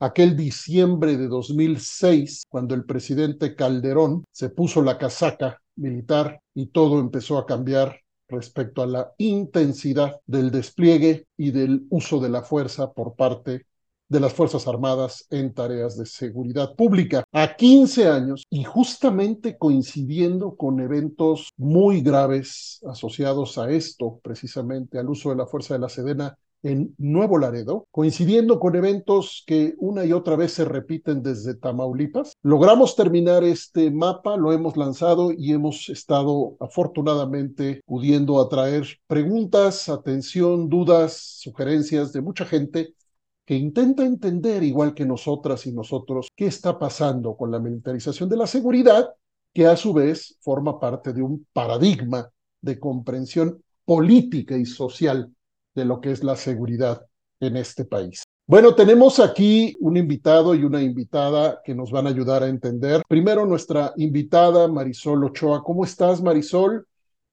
aquel 0.00 0.36
diciembre 0.36 1.16
de 1.16 1.26
2006, 1.26 2.44
cuando 2.48 2.74
el 2.74 2.84
presidente 2.84 3.56
Calderón 3.56 4.24
se 4.30 4.48
puso 4.50 4.82
la 4.82 4.96
casaca 4.96 5.60
militar 5.76 6.40
y 6.54 6.66
todo 6.66 7.00
empezó 7.00 7.38
a 7.38 7.46
cambiar 7.46 8.00
respecto 8.28 8.82
a 8.82 8.86
la 8.86 9.12
intensidad 9.18 10.20
del 10.26 10.50
despliegue 10.50 11.26
y 11.36 11.50
del 11.50 11.86
uso 11.90 12.20
de 12.20 12.28
la 12.28 12.42
fuerza 12.42 12.92
por 12.92 13.14
parte 13.14 13.66
de 14.08 14.20
las 14.20 14.32
Fuerzas 14.32 14.66
Armadas 14.66 15.26
en 15.30 15.52
tareas 15.52 15.96
de 15.98 16.06
seguridad 16.06 16.74
pública. 16.74 17.24
A 17.32 17.56
15 17.56 18.08
años 18.08 18.46
y 18.48 18.64
justamente 18.64 19.58
coincidiendo 19.58 20.56
con 20.56 20.80
eventos 20.80 21.50
muy 21.56 22.00
graves 22.00 22.80
asociados 22.88 23.58
a 23.58 23.70
esto, 23.70 24.18
precisamente 24.22 24.98
al 24.98 25.10
uso 25.10 25.30
de 25.30 25.36
la 25.36 25.46
fuerza 25.46 25.74
de 25.74 25.80
la 25.80 25.88
Sedena 25.88 26.38
en 26.62 26.94
Nuevo 26.98 27.38
Laredo, 27.38 27.86
coincidiendo 27.90 28.58
con 28.58 28.74
eventos 28.76 29.44
que 29.46 29.74
una 29.78 30.04
y 30.04 30.12
otra 30.12 30.36
vez 30.36 30.52
se 30.52 30.64
repiten 30.64 31.22
desde 31.22 31.54
Tamaulipas. 31.54 32.32
Logramos 32.42 32.96
terminar 32.96 33.44
este 33.44 33.90
mapa, 33.90 34.36
lo 34.36 34.52
hemos 34.52 34.76
lanzado 34.76 35.32
y 35.32 35.52
hemos 35.52 35.88
estado 35.88 36.56
afortunadamente 36.60 37.80
pudiendo 37.86 38.40
atraer 38.40 38.86
preguntas, 39.06 39.88
atención, 39.88 40.68
dudas, 40.68 41.14
sugerencias 41.40 42.12
de 42.12 42.22
mucha 42.22 42.44
gente 42.44 42.94
que 43.44 43.54
intenta 43.54 44.04
entender, 44.04 44.62
igual 44.62 44.92
que 44.92 45.06
nosotras 45.06 45.66
y 45.66 45.72
nosotros, 45.72 46.28
qué 46.36 46.46
está 46.46 46.78
pasando 46.78 47.34
con 47.34 47.50
la 47.50 47.58
militarización 47.58 48.28
de 48.28 48.36
la 48.36 48.46
seguridad, 48.46 49.08
que 49.54 49.66
a 49.66 49.76
su 49.76 49.94
vez 49.94 50.36
forma 50.40 50.78
parte 50.78 51.14
de 51.14 51.22
un 51.22 51.46
paradigma 51.52 52.30
de 52.60 52.78
comprensión 52.78 53.62
política 53.86 54.54
y 54.56 54.66
social 54.66 55.32
de 55.78 55.84
lo 55.84 56.00
que 56.00 56.10
es 56.10 56.24
la 56.24 56.34
seguridad 56.34 57.06
en 57.40 57.56
este 57.56 57.84
país. 57.84 58.24
Bueno, 58.46 58.74
tenemos 58.74 59.20
aquí 59.20 59.76
un 59.78 59.96
invitado 59.96 60.54
y 60.54 60.64
una 60.64 60.82
invitada 60.82 61.60
que 61.62 61.74
nos 61.74 61.92
van 61.92 62.06
a 62.06 62.10
ayudar 62.10 62.42
a 62.42 62.48
entender. 62.48 63.02
Primero, 63.06 63.46
nuestra 63.46 63.92
invitada 63.96 64.66
Marisol 64.68 65.22
Ochoa. 65.24 65.62
¿Cómo 65.62 65.84
estás, 65.84 66.22
Marisol? 66.22 66.86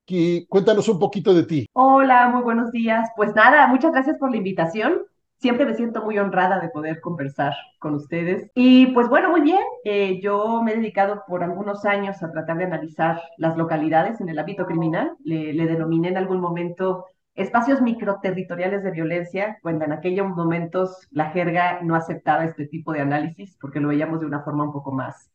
Y 0.06 0.46
cuéntanos 0.46 0.88
un 0.90 1.00
poquito 1.00 1.34
de 1.34 1.44
ti. 1.44 1.68
Hola, 1.74 2.28
muy 2.30 2.44
buenos 2.44 2.72
días. 2.72 3.10
Pues 3.16 3.34
nada, 3.34 3.66
muchas 3.68 3.94
gracias 3.94 4.18
por 4.20 4.30
la 4.30 4.38
invitación. 4.38 5.04
Siempre 5.38 5.66
me 5.66 5.74
siento 5.74 6.04
muy 6.04 6.20
honrada 6.20 6.60
de 6.60 6.70
poder 6.70 7.02
conversar 7.02 7.54
con 7.80 7.96
ustedes. 7.96 8.52
Y 8.54 8.88
pues 8.88 9.08
bueno, 9.10 9.30
muy 9.30 9.42
bien. 9.42 9.64
Eh, 9.86 10.20
yo 10.22 10.62
me 10.62 10.74
he 10.74 10.76
dedicado 10.76 11.24
por 11.28 11.44
algunos 11.44 11.86
años 11.86 12.22
a 12.22 12.32
tratar 12.32 12.58
de 12.58 12.66
analizar 12.66 13.22
las 13.38 13.58
localidades 13.58 14.22
en 14.22 14.30
el 14.30 14.38
ámbito 14.38 14.66
criminal. 14.66 15.14
Le, 15.24 15.54
le 15.54 15.66
denominé 15.66 16.10
en 16.10 16.18
algún 16.18 16.42
momento 16.42 17.06
espacios 17.36 17.82
microterritoriales 17.82 18.84
de 18.84 18.92
violencia, 18.92 19.58
cuando 19.62 19.86
en 19.86 19.92
aquellos 19.92 20.28
momentos 20.28 21.08
la 21.12 21.32
jerga 21.32 21.82
no 21.82 21.96
aceptaba 21.96 22.46
este 22.46 22.66
tipo 22.66 22.94
de 22.94 23.02
análisis, 23.02 23.58
porque 23.60 23.80
lo 23.82 23.90
veíamos 23.90 24.22
de 24.22 24.26
una 24.26 24.42
forma 24.44 24.64
un 24.64 24.72
poco 24.72 24.92
más 24.92 25.30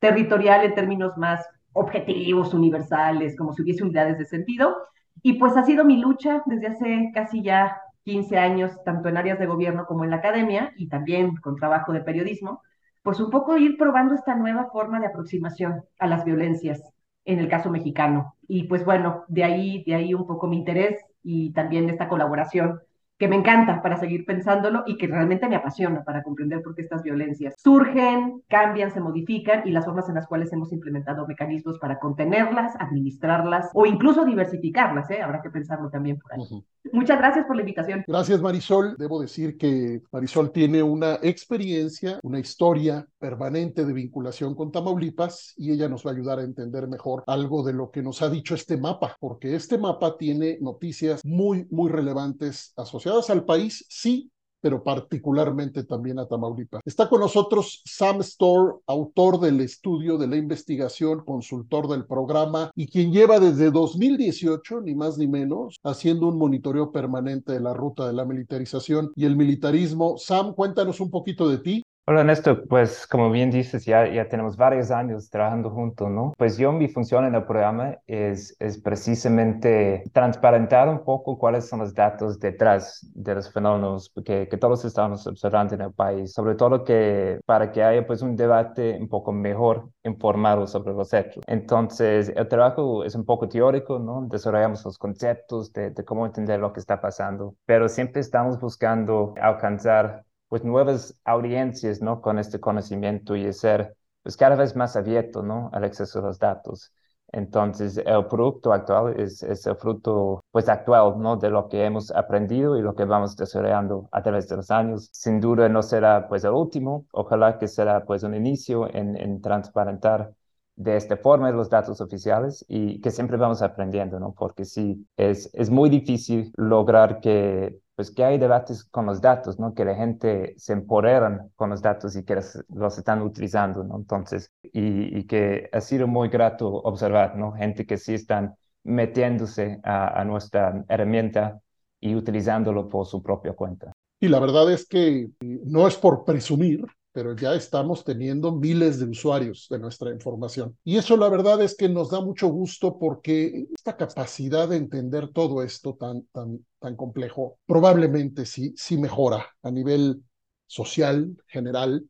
territorial, 0.00 0.64
en 0.64 0.74
términos 0.74 1.16
más 1.16 1.48
objetivos, 1.72 2.54
universales, 2.54 3.36
como 3.36 3.52
si 3.52 3.62
hubiese 3.62 3.84
unidades 3.84 4.18
de 4.18 4.26
sentido. 4.26 4.76
Y 5.22 5.34
pues 5.34 5.56
ha 5.56 5.64
sido 5.64 5.84
mi 5.84 5.98
lucha 5.98 6.42
desde 6.46 6.66
hace 6.66 7.10
casi 7.14 7.42
ya 7.42 7.80
15 8.02 8.36
años, 8.36 8.72
tanto 8.84 9.08
en 9.08 9.16
áreas 9.16 9.38
de 9.38 9.46
gobierno 9.46 9.86
como 9.86 10.04
en 10.04 10.10
la 10.10 10.16
academia, 10.16 10.72
y 10.76 10.88
también 10.88 11.36
con 11.36 11.56
trabajo 11.56 11.92
de 11.92 12.00
periodismo, 12.00 12.62
pues 13.02 13.20
un 13.20 13.30
poco 13.30 13.56
ir 13.56 13.76
probando 13.78 14.14
esta 14.14 14.34
nueva 14.34 14.70
forma 14.70 14.98
de 14.98 15.06
aproximación 15.06 15.84
a 15.98 16.06
las 16.06 16.24
violencias 16.24 16.82
en 17.24 17.38
el 17.38 17.48
caso 17.48 17.70
mexicano. 17.70 18.34
Y 18.48 18.64
pues 18.64 18.84
bueno, 18.84 19.24
de 19.28 19.44
ahí, 19.44 19.84
de 19.84 19.94
ahí 19.94 20.14
un 20.14 20.26
poco 20.26 20.46
mi 20.46 20.58
interés 20.58 20.96
y 21.24 21.52
también 21.52 21.90
esta 21.90 22.08
colaboración 22.08 22.80
que 23.18 23.28
me 23.28 23.36
encanta 23.36 23.80
para 23.80 23.96
seguir 23.96 24.24
pensándolo 24.24 24.82
y 24.86 24.96
que 24.96 25.06
realmente 25.06 25.48
me 25.48 25.56
apasiona 25.56 26.02
para 26.04 26.22
comprender 26.22 26.62
por 26.62 26.74
qué 26.74 26.82
estas 26.82 27.02
violencias 27.02 27.54
surgen, 27.56 28.42
cambian, 28.48 28.92
se 28.92 29.00
modifican 29.00 29.62
y 29.66 29.70
las 29.70 29.84
formas 29.84 30.08
en 30.08 30.16
las 30.16 30.26
cuales 30.26 30.52
hemos 30.52 30.72
implementado 30.72 31.26
mecanismos 31.26 31.78
para 31.78 31.98
contenerlas, 31.98 32.74
administrarlas 32.80 33.70
o 33.72 33.86
incluso 33.86 34.24
diversificarlas. 34.24 35.10
¿eh? 35.10 35.22
Habrá 35.22 35.42
que 35.42 35.50
pensarlo 35.50 35.90
también 35.90 36.18
por 36.18 36.32
ahí. 36.32 36.64
Muchas 36.92 37.18
gracias 37.18 37.46
por 37.46 37.56
la 37.56 37.62
invitación. 37.62 38.04
Gracias, 38.06 38.40
Marisol. 38.42 38.96
Debo 38.98 39.20
decir 39.20 39.56
que 39.56 40.02
Marisol 40.12 40.52
tiene 40.52 40.82
una 40.82 41.14
experiencia, 41.22 42.18
una 42.22 42.38
historia 42.38 43.06
permanente 43.18 43.84
de 43.84 43.92
vinculación 43.92 44.54
con 44.54 44.70
Tamaulipas 44.70 45.54
y 45.56 45.72
ella 45.72 45.88
nos 45.88 46.04
va 46.04 46.10
a 46.10 46.14
ayudar 46.14 46.40
a 46.40 46.42
entender 46.42 46.88
mejor 46.88 47.24
algo 47.26 47.62
de 47.62 47.72
lo 47.72 47.90
que 47.90 48.02
nos 48.02 48.20
ha 48.22 48.28
dicho 48.28 48.54
este 48.54 48.76
mapa, 48.76 49.16
porque 49.18 49.54
este 49.54 49.78
mapa 49.78 50.18
tiene 50.18 50.58
noticias 50.60 51.24
muy, 51.24 51.66
muy 51.70 51.90
relevantes 51.90 52.72
asociadas 52.76 53.13
al 53.30 53.44
país, 53.44 53.84
sí, 53.88 54.30
pero 54.64 54.82
particularmente 54.82 55.84
también 55.84 56.18
a 56.18 56.26
Tamaulipas. 56.26 56.80
Está 56.86 57.06
con 57.06 57.20
nosotros 57.20 57.82
Sam 57.84 58.20
Storr, 58.20 58.80
autor 58.86 59.38
del 59.38 59.60
estudio 59.60 60.16
de 60.16 60.26
la 60.26 60.36
investigación, 60.36 61.22
consultor 61.22 61.86
del 61.86 62.06
programa 62.06 62.70
y 62.74 62.86
quien 62.86 63.12
lleva 63.12 63.38
desde 63.38 63.70
2018, 63.70 64.80
ni 64.80 64.94
más 64.94 65.18
ni 65.18 65.28
menos, 65.28 65.76
haciendo 65.84 66.28
un 66.28 66.38
monitoreo 66.38 66.92
permanente 66.92 67.52
de 67.52 67.60
la 67.60 67.74
ruta 67.74 68.06
de 68.06 68.14
la 68.14 68.24
militarización 68.24 69.12
y 69.14 69.26
el 69.26 69.36
militarismo. 69.36 70.16
Sam, 70.16 70.54
cuéntanos 70.54 70.98
un 70.98 71.10
poquito 71.10 71.46
de 71.46 71.58
ti. 71.58 71.82
Hola 72.06 72.22
Néstor, 72.22 72.68
pues 72.68 73.06
como 73.06 73.30
bien 73.30 73.50
dices, 73.50 73.86
ya, 73.86 74.06
ya 74.06 74.28
tenemos 74.28 74.58
varios 74.58 74.90
años 74.90 75.30
trabajando 75.30 75.70
juntos, 75.70 76.10
¿no? 76.10 76.34
Pues 76.36 76.58
yo 76.58 76.70
mi 76.70 76.86
función 76.86 77.24
en 77.24 77.34
el 77.34 77.44
programa 77.44 77.96
es, 78.06 78.54
es 78.60 78.78
precisamente 78.78 80.04
transparentar 80.12 80.86
un 80.90 81.02
poco 81.02 81.38
cuáles 81.38 81.66
son 81.66 81.78
los 81.78 81.94
datos 81.94 82.38
detrás 82.38 83.00
de 83.14 83.34
los 83.36 83.50
fenómenos 83.50 84.12
que, 84.22 84.46
que 84.48 84.56
todos 84.58 84.84
estamos 84.84 85.26
observando 85.26 85.74
en 85.76 85.80
el 85.80 85.94
país, 85.94 86.34
sobre 86.34 86.56
todo 86.56 86.84
que 86.84 87.40
para 87.46 87.72
que 87.72 87.82
haya 87.82 88.06
pues 88.06 88.20
un 88.20 88.36
debate 88.36 88.98
un 89.00 89.08
poco 89.08 89.32
mejor 89.32 89.88
informado 90.04 90.66
sobre 90.66 90.92
los 90.92 91.10
hechos. 91.14 91.42
Entonces, 91.46 92.30
el 92.36 92.48
trabajo 92.48 93.02
es 93.04 93.14
un 93.14 93.24
poco 93.24 93.48
teórico, 93.48 93.98
¿no? 93.98 94.26
Desarrollamos 94.30 94.84
los 94.84 94.98
conceptos 94.98 95.72
de, 95.72 95.88
de 95.90 96.04
cómo 96.04 96.26
entender 96.26 96.60
lo 96.60 96.70
que 96.74 96.80
está 96.80 97.00
pasando, 97.00 97.54
pero 97.64 97.88
siempre 97.88 98.20
estamos 98.20 98.60
buscando 98.60 99.32
alcanzar 99.40 100.24
pues 100.54 100.62
nuevas 100.62 101.18
audiencias, 101.24 102.00
¿no? 102.00 102.20
Con 102.22 102.38
este 102.38 102.60
conocimiento 102.60 103.34
y 103.34 103.52
ser 103.52 103.96
pues 104.22 104.36
cada 104.36 104.54
vez 104.54 104.76
más 104.76 104.94
abierto, 104.94 105.42
¿no? 105.42 105.68
Al 105.72 105.82
acceso 105.82 106.20
a 106.20 106.22
los 106.22 106.38
datos. 106.38 106.92
Entonces, 107.32 107.98
el 107.98 108.26
producto 108.26 108.72
actual 108.72 109.18
es, 109.18 109.42
es, 109.42 109.66
el 109.66 109.74
fruto, 109.74 110.44
pues, 110.52 110.68
actual, 110.68 111.18
¿no? 111.18 111.36
De 111.36 111.50
lo 111.50 111.68
que 111.68 111.84
hemos 111.84 112.12
aprendido 112.12 112.78
y 112.78 112.82
lo 112.82 112.94
que 112.94 113.04
vamos 113.04 113.34
desarrollando 113.36 114.08
a 114.12 114.22
través 114.22 114.48
de 114.48 114.54
los 114.54 114.70
años. 114.70 115.08
Sin 115.12 115.40
duda 115.40 115.68
no 115.68 115.82
será, 115.82 116.28
pues, 116.28 116.44
el 116.44 116.52
último. 116.52 117.06
Ojalá 117.10 117.58
que 117.58 117.66
será, 117.66 118.04
pues, 118.04 118.22
un 118.22 118.36
inicio 118.36 118.88
en, 118.94 119.16
en 119.16 119.40
transparentar 119.40 120.32
de 120.76 120.96
esta 120.96 121.16
forma 121.16 121.50
los 121.50 121.68
datos 121.68 122.00
oficiales 122.00 122.64
y 122.68 123.00
que 123.00 123.10
siempre 123.10 123.36
vamos 123.38 123.60
aprendiendo, 123.60 124.20
¿no? 124.20 124.32
Porque 124.34 124.64
sí, 124.64 125.04
es, 125.16 125.50
es 125.52 125.68
muy 125.68 125.90
difícil 125.90 126.52
lograr 126.56 127.18
que 127.20 127.80
pues 127.94 128.10
que 128.10 128.24
hay 128.24 128.38
debates 128.38 128.84
con 128.84 129.06
los 129.06 129.20
datos, 129.20 129.58
¿no? 129.58 129.74
Que 129.74 129.84
la 129.84 129.94
gente 129.94 130.54
se 130.56 130.72
empoderan 130.72 131.50
con 131.54 131.70
los 131.70 131.80
datos 131.80 132.16
y 132.16 132.24
que 132.24 132.34
los, 132.34 132.98
están 132.98 133.22
utilizando, 133.22 133.84
¿no? 133.84 133.96
Entonces, 133.96 134.50
y, 134.62 135.18
y, 135.18 135.26
que 135.26 135.68
ha 135.72 135.80
sido 135.80 136.06
muy 136.06 136.28
grato 136.28 136.68
observar, 136.68 137.36
¿no? 137.36 137.52
Gente 137.52 137.86
que 137.86 137.96
sí 137.96 138.14
están 138.14 138.54
metiéndose 138.82 139.80
a, 139.84 140.20
a 140.20 140.24
nuestra 140.24 140.84
herramienta 140.88 141.60
y 142.00 142.14
utilizándolo 142.14 142.88
por 142.88 143.06
su 143.06 143.22
propia 143.22 143.52
cuenta. 143.52 143.92
Y 144.20 144.28
la 144.28 144.40
verdad 144.40 144.70
es 144.72 144.86
que 144.86 145.30
no 145.40 145.86
es 145.86 145.96
por 145.96 146.24
presumir, 146.24 146.84
pero 147.14 147.36
ya 147.36 147.54
estamos 147.54 148.02
teniendo 148.02 148.50
miles 148.50 148.98
de 148.98 149.06
usuarios 149.06 149.68
de 149.70 149.78
nuestra 149.78 150.10
información. 150.10 150.76
Y 150.82 150.96
eso 150.96 151.16
la 151.16 151.28
verdad 151.28 151.62
es 151.62 151.76
que 151.76 151.88
nos 151.88 152.10
da 152.10 152.20
mucho 152.20 152.48
gusto 152.48 152.98
porque 152.98 153.68
esta 153.72 153.96
capacidad 153.96 154.68
de 154.68 154.78
entender 154.78 155.28
todo 155.28 155.62
esto 155.62 155.94
tan, 155.94 156.24
tan, 156.32 156.66
tan 156.80 156.96
complejo 156.96 157.58
probablemente 157.66 158.44
sí, 158.44 158.74
sí 158.76 158.98
mejora 158.98 159.46
a 159.62 159.70
nivel 159.70 160.24
social, 160.66 161.36
general, 161.46 162.04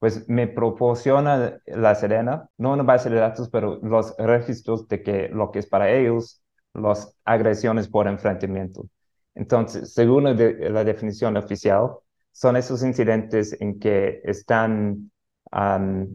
pues 0.00 0.28
me 0.28 0.48
proporciona 0.48 1.60
la 1.66 1.94
Serena, 1.94 2.50
no 2.58 2.72
una 2.72 2.82
base 2.82 3.08
de 3.08 3.16
datos, 3.16 3.48
pero 3.50 3.78
los 3.82 4.16
registros 4.18 4.88
de 4.88 5.02
que 5.02 5.28
lo 5.28 5.50
que 5.50 5.60
es 5.60 5.66
para 5.66 5.90
ellos, 5.90 6.42
las 6.74 7.16
agresiones 7.24 7.88
por 7.88 8.08
enfrentamiento. 8.08 8.88
Entonces, 9.34 9.92
según 9.92 10.24
la, 10.24 10.84
definición 10.84 11.36
oficial, 11.36 11.90
son 12.32 12.56
esos 12.56 12.82
incidentes 12.82 13.56
en 13.60 13.78
que 13.78 14.20
están 14.24 15.10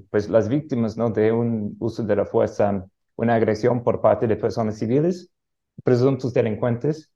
pues 0.10 0.30
las 0.30 0.50
víctimas 0.50 0.98
¿no? 0.98 1.10
de 1.10 1.32
un 1.32 1.78
uso 1.80 2.04
de 2.04 2.16
la 2.16 2.26
fuerza, 2.26 2.86
una 3.16 3.36
agresión 3.36 3.84
por 3.84 4.02
parte 4.02 4.28
de 4.28 4.36
personas 4.36 4.78
civiles, 4.78 5.30
presuntos 5.84 6.34
delincuentes, 6.34 7.12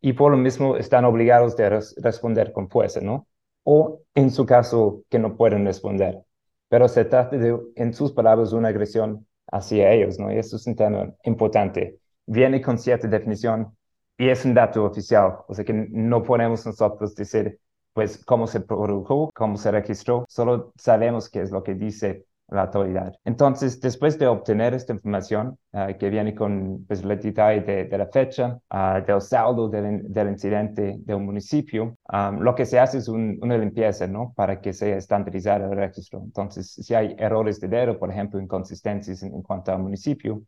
y 0.00 0.12
por 0.12 0.32
lo 0.32 0.36
mismo 0.38 0.76
están 0.76 1.04
obligados 1.04 1.58
a 1.60 1.80
responder 2.02 2.52
con 2.52 2.68
fuerza, 2.68 3.00
¿no? 3.00 3.26
O 3.64 4.02
en 4.14 4.30
su 4.30 4.46
caso 4.46 5.04
que 5.08 5.18
no 5.18 5.36
pueden 5.36 5.64
responder. 5.64 6.22
Pero 6.68 6.88
se 6.88 7.04
trata 7.04 7.36
de, 7.36 7.58
en 7.76 7.92
sus 7.92 8.12
palabras, 8.12 8.52
una 8.52 8.68
agresión 8.68 9.26
hacia 9.50 9.92
ellos, 9.92 10.18
¿no? 10.18 10.32
Y 10.32 10.38
eso 10.38 10.56
es 10.56 10.66
un 10.66 10.74
tema 10.74 11.12
importante. 11.24 11.98
Viene 12.26 12.60
con 12.62 12.78
cierta 12.78 13.08
definición 13.08 13.76
y 14.18 14.28
es 14.28 14.44
un 14.44 14.54
dato 14.54 14.84
oficial, 14.84 15.38
o 15.48 15.54
sea 15.54 15.64
que 15.64 15.72
no 15.72 16.22
podemos 16.22 16.64
nosotros 16.66 17.14
decir, 17.14 17.58
pues, 17.92 18.24
cómo 18.24 18.46
se 18.46 18.60
produjo, 18.60 19.30
cómo 19.34 19.56
se 19.56 19.70
registró, 19.70 20.24
solo 20.28 20.72
sabemos 20.76 21.28
qué 21.28 21.42
es 21.42 21.50
lo 21.50 21.62
que 21.62 21.74
dice 21.74 22.26
la 22.52 22.62
autoridad. 22.62 23.14
Entonces, 23.24 23.80
después 23.80 24.18
de 24.18 24.26
obtener 24.26 24.74
esta 24.74 24.92
información 24.92 25.58
ah, 25.72 25.92
que 25.94 26.10
viene 26.10 26.34
con 26.34 26.84
pues, 26.86 27.02
el 27.02 27.08
detalle 27.18 27.60
de, 27.62 27.98
la 27.98 28.06
fecha, 28.06 28.58
uh, 28.70 29.04
del 29.04 29.20
saldo 29.20 29.68
del, 29.68 30.12
del, 30.12 30.28
incidente 30.28 30.96
del 30.98 31.18
municipio, 31.18 31.96
lo 32.38 32.54
que 32.54 32.66
se 32.66 32.78
hace 32.78 32.98
es 32.98 33.08
una 33.08 33.56
limpieza, 33.56 34.06
¿no? 34.06 34.32
Para 34.36 34.60
que 34.60 34.72
sea 34.72 34.96
estandarizado 34.96 35.72
el 35.72 35.78
registro. 35.78 36.20
Entonces, 36.22 36.72
si 36.72 36.94
hay 36.94 37.16
errores 37.18 37.58
de 37.60 37.68
dedo, 37.68 37.98
por 37.98 38.10
ejemplo, 38.10 38.40
inconsistencias 38.40 39.22
en, 39.22 39.42
cuanto 39.42 39.72
al 39.72 39.78
municipio, 39.78 40.42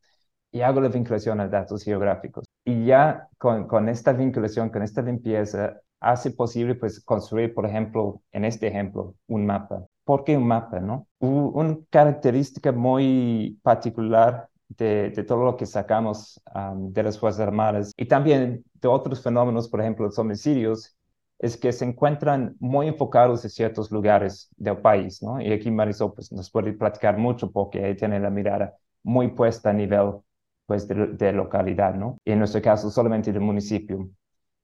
y 0.55 0.63
hago 0.63 0.81
la 0.81 0.89
vinculación 0.89 1.41
a 1.41 1.49
datos 1.49 1.83
geográficos. 1.83 2.47
Y 2.65 2.87
ya 2.87 3.29
con, 3.39 3.67
con 3.67 3.89
esta 3.89 4.13
vinculación, 4.13 4.71
con 4.71 4.83
esta 4.83 5.03
limpieza, 5.03 5.81
hace 5.99 6.31
posible 6.31 6.77
pues 6.77 7.01
construir, 7.05 7.53
por 7.53 7.67
ejemplo, 7.67 8.23
en 8.31 8.45
este 8.45 8.69
ejemplo, 8.69 9.17
un 9.27 9.45
mapa. 9.47 9.85
¿Por 10.05 10.23
qué 10.23 10.37
un 10.37 10.47
mapa, 10.47 10.79
no? 10.79 11.09
Una 11.19 11.77
característica 11.91 12.71
muy 12.71 13.59
particular 13.63 14.49
de, 14.69 15.11
de, 15.11 15.25
todo 15.25 15.45
lo 15.45 15.57
que 15.57 15.67
sacamos 15.67 16.41
de 16.77 17.03
las 17.03 17.19
Fuerzas 17.19 17.49
Armadas 17.49 17.93
y 17.97 18.07
también 18.07 18.65
de 18.75 18.89
otros 18.89 19.21
fenómenos, 19.23 19.69
por 19.69 19.81
ejemplo, 19.81 20.07
los 20.07 20.19
homicidios, 20.21 20.97
es 21.41 21.57
que 21.57 21.73
se 21.73 21.85
encuentran 21.85 22.55
muy 22.61 22.87
enfocados 22.87 23.45
en 23.45 23.51
ciertos 23.51 23.91
lugares 23.91 24.51
del 24.57 24.79
país, 24.79 25.21
¿no? 25.21 25.41
Y 25.41 25.53
aquí 25.53 25.71
Marisol 25.73 26.15
pues, 26.15 26.31
nos 26.31 26.49
puede 26.49 26.73
platicar 26.75 27.19
mucho 27.19 27.51
porque 27.51 27.85
ahí 27.85 27.97
tiene 27.97 28.21
la 28.21 28.31
mirada 28.31 28.77
muy 29.03 29.29
puesta 29.29 29.71
a 29.71 29.73
nivel 29.73 30.21
pues, 30.67 30.89
de, 30.89 31.33
localidad, 31.33 31.95
¿no? 31.95 32.19
Y 32.25 32.33
en 32.33 32.39
nuestro 32.39 32.63
caso 32.63 32.91
solamente 32.91 33.33
del 33.33 33.43
municipio. 33.43 34.09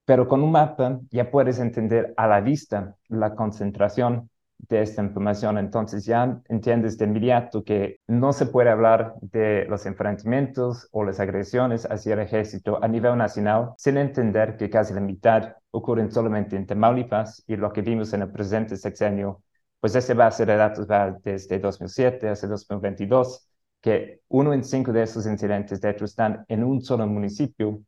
Pero 0.04 0.26
con 0.28 0.42
un 0.42 0.52
mapa 0.52 1.00
ya 1.11 1.30
puedes 1.30 1.59
entender 1.61 2.14
a 2.16 2.26
la 2.26 2.40
vista 2.40 2.97
la 3.09 3.35
concentración 3.35 4.30
de 4.69 4.83
esta 4.83 5.02
información. 5.02 5.59
Entonces 5.59 6.04
ya 6.04 6.40
entiendes 6.49 6.99
de 6.99 7.07
inmediato 7.07 7.64
que 7.64 8.00
no 8.07 8.33
se 8.33 8.47
puede 8.47 8.71
hablar 8.71 9.14
de 9.21 9.66
los 9.69 9.87
enfrentamientos 9.87 10.88
o 10.92 11.04
las 11.04 11.21
agresiones 11.21 11.87
hacia 11.90 12.14
el 12.14 12.21
ejército 12.21 12.83
a 12.83 12.88
nivel 12.88 13.16
nacional 13.16 13.71
sin 13.76 13.97
entender 13.97 14.57
que 14.57 14.71
casi 14.71 14.95
la 14.95 15.00
mitad 15.00 15.54
ocurren 15.71 16.11
solamente 16.11 16.57
en 16.57 16.66
Tamaulipas 16.66 17.45
y 17.47 17.57
lo 17.57 17.73
que 17.73 17.83
vimos 17.83 18.12
en 18.12 18.23
el 18.23 18.30
presente 18.30 18.76
sexenio, 18.76 19.42
pues 19.80 19.95
esa 19.95 20.14
base 20.14 20.45
de 20.45 20.57
datos 20.57 20.87
va 20.90 21.16
desde 21.23 21.59
2007 21.59 22.28
hasta 22.28 22.47
2022, 22.49 23.50
que 23.80 24.20
uno 24.28 24.52
en 24.52 24.64
cinco 24.64 24.92
de 24.92 25.02
esos 25.02 25.26
incidentes 25.26 25.80
de 25.80 25.90
hecho 25.90 26.04
están 26.04 26.44
en 26.49 26.64
un 26.64 26.82
solo 26.82 27.06
municipio 27.06 27.80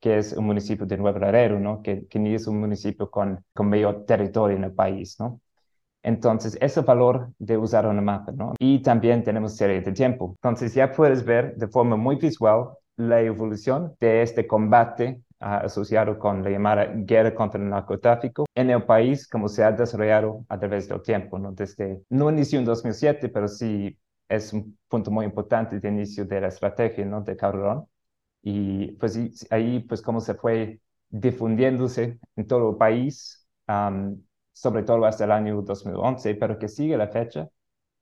que 0.00 0.18
es 0.18 0.32
un 0.32 0.46
municipio 0.46 0.86
de 0.86 0.96
Nuevo 0.96 1.18
Laredo, 1.18 1.58
¿no? 1.60 1.82
Que, 1.82 2.06
que 2.06 2.18
ni 2.18 2.34
es 2.34 2.46
un 2.46 2.58
municipio 2.58 3.10
con, 3.10 3.44
con 3.52 3.68
mayor 3.68 4.04
territorio 4.06 4.56
en 4.56 4.64
el 4.64 4.72
país, 4.72 5.16
¿no? 5.20 5.40
Entonces, 6.02 6.56
ese 6.60 6.80
valor 6.80 7.32
de 7.38 7.58
usar 7.58 7.86
un 7.86 8.02
mapa, 8.02 8.32
¿no? 8.32 8.54
Y 8.58 8.80
también 8.82 9.22
tenemos 9.22 9.56
serie 9.56 9.82
de 9.82 9.92
tiempo. 9.92 10.32
Entonces, 10.36 10.74
ya 10.74 10.90
puedes 10.90 11.24
ver 11.24 11.54
de 11.56 11.68
forma 11.68 11.96
muy 11.96 12.16
visual 12.16 12.70
la 12.96 13.20
evolución 13.20 13.94
de 14.00 14.22
este 14.22 14.46
combate 14.46 15.20
uh, 15.40 15.66
asociado 15.66 16.18
con 16.18 16.42
la 16.42 16.50
llamada 16.50 16.86
guerra 16.86 17.34
contra 17.34 17.60
el 17.60 17.68
narcotráfico 17.68 18.46
en 18.54 18.70
el 18.70 18.82
país, 18.84 19.28
como 19.28 19.48
se 19.48 19.62
ha 19.62 19.72
desarrollado 19.72 20.44
a 20.48 20.58
través 20.58 20.88
del 20.88 21.02
tiempo, 21.02 21.38
¿no? 21.38 21.52
Desde, 21.52 22.02
no 22.08 22.30
inició 22.30 22.58
en 22.58 22.64
2007, 22.64 23.28
pero 23.28 23.48
sí 23.48 23.96
es 24.30 24.52
un 24.52 24.78
punto 24.88 25.10
muy 25.10 25.26
importante 25.26 25.80
de 25.80 25.88
inicio 25.88 26.24
de 26.24 26.40
la 26.40 26.48
estrategia, 26.48 27.04
¿no? 27.04 27.20
De 27.22 27.36
Calderón. 27.36 27.86
Y 28.42 28.92
pues 28.92 29.18
ahí, 29.50 29.80
pues 29.80 30.02
cómo 30.02 30.20
se 30.20 30.34
fue 30.34 30.80
difundiéndose 31.10 32.18
en 32.36 32.46
todo 32.46 32.70
el 32.70 32.76
país, 32.76 33.48
sobre 34.52 34.82
todo 34.84 35.04
hasta 35.04 35.24
el 35.24 35.32
año 35.32 35.62
2011, 35.62 36.34
pero 36.36 36.58
que 36.58 36.68
sigue 36.68 36.96
la 36.96 37.08
fecha 37.08 37.48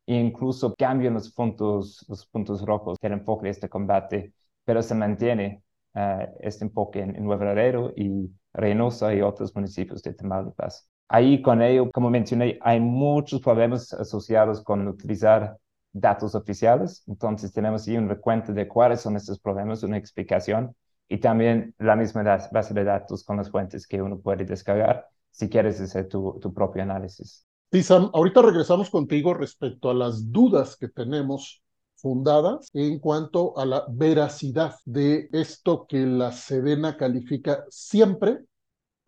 e 0.07 0.15
incluso 0.17 0.75
cambian 0.77 1.15
los 1.15 1.33
puntos, 1.33 2.05
los 2.09 2.27
puntos 2.27 2.65
rojos 2.65 2.99
del 3.01 3.13
enfoque 3.15 3.45
de 3.47 3.51
este 3.51 3.69
combate, 3.69 4.35
pero 4.65 4.83
se 4.83 4.95
mantiene 4.95 5.63
uh, 5.95 6.25
este 6.41 6.65
enfoque 6.65 7.01
en, 7.01 7.17
en 7.17 7.25
Nuevo 7.25 7.45
Laredo 7.45 7.93
y 7.97 8.31
Reynosa 8.53 9.15
y 9.15 9.23
otros 9.23 9.55
municipios 9.55 10.03
de 10.03 10.15
Tamaulipas. 10.15 10.89
Ahí 11.09 11.43
con 11.43 11.63
ello, 11.63 11.91
como 11.91 12.11
mencioné, 12.11 12.59
hay 12.63 12.81
muchos 12.81 13.41
problemas 13.41 13.93
asociados 13.95 14.63
con 14.63 14.87
utilizar 14.89 15.59
datos 15.93 16.35
oficiales. 16.35 17.03
Entonces 17.07 17.53
tenemos 17.53 17.87
ahí 17.87 17.97
un 17.97 18.09
recuento 18.09 18.53
de 18.53 18.69
cuáles 18.69 19.01
son 19.01 19.17
estos 19.17 19.39
problemas, 19.39 19.83
una 19.83 19.97
explicación 19.97 20.75
y 21.09 21.19
también 21.19 21.75
la 21.79 21.97
misma 21.97 22.23
base 22.53 22.75
de 22.75 22.85
datos 22.85 23.25
con 23.25 23.39
las 23.39 23.51
fuentes 23.51 23.87
que 23.87 24.03
uno 24.03 24.19
puede 24.19 24.45
descargar 24.45 25.07
si 25.31 25.49
quieres 25.49 25.81
hacer 25.81 26.09
tu, 26.09 26.39
propio 26.55 26.83
análisis. 26.83 27.47
Sí, 27.71 27.83
Sam, 27.83 28.11
ahorita 28.13 28.43
regresamos 28.43 28.91
contigo 28.91 29.35
respecto 29.35 29.91
a 29.91 29.95
las 29.95 30.33
dudas 30.33 30.77
que 30.77 30.89
tenemos 30.89 31.63
fundadas 31.97 32.69
en 32.73 32.99
cuanto 32.99 33.59
a 33.59 33.67
la 33.67 33.85
veracidad 33.91 34.77
de 34.85 35.29
esto 35.33 35.87
que 35.87 35.99
la 36.07 36.33
Sedena 36.33 36.97
califica 36.97 37.65
siempre 37.69 38.39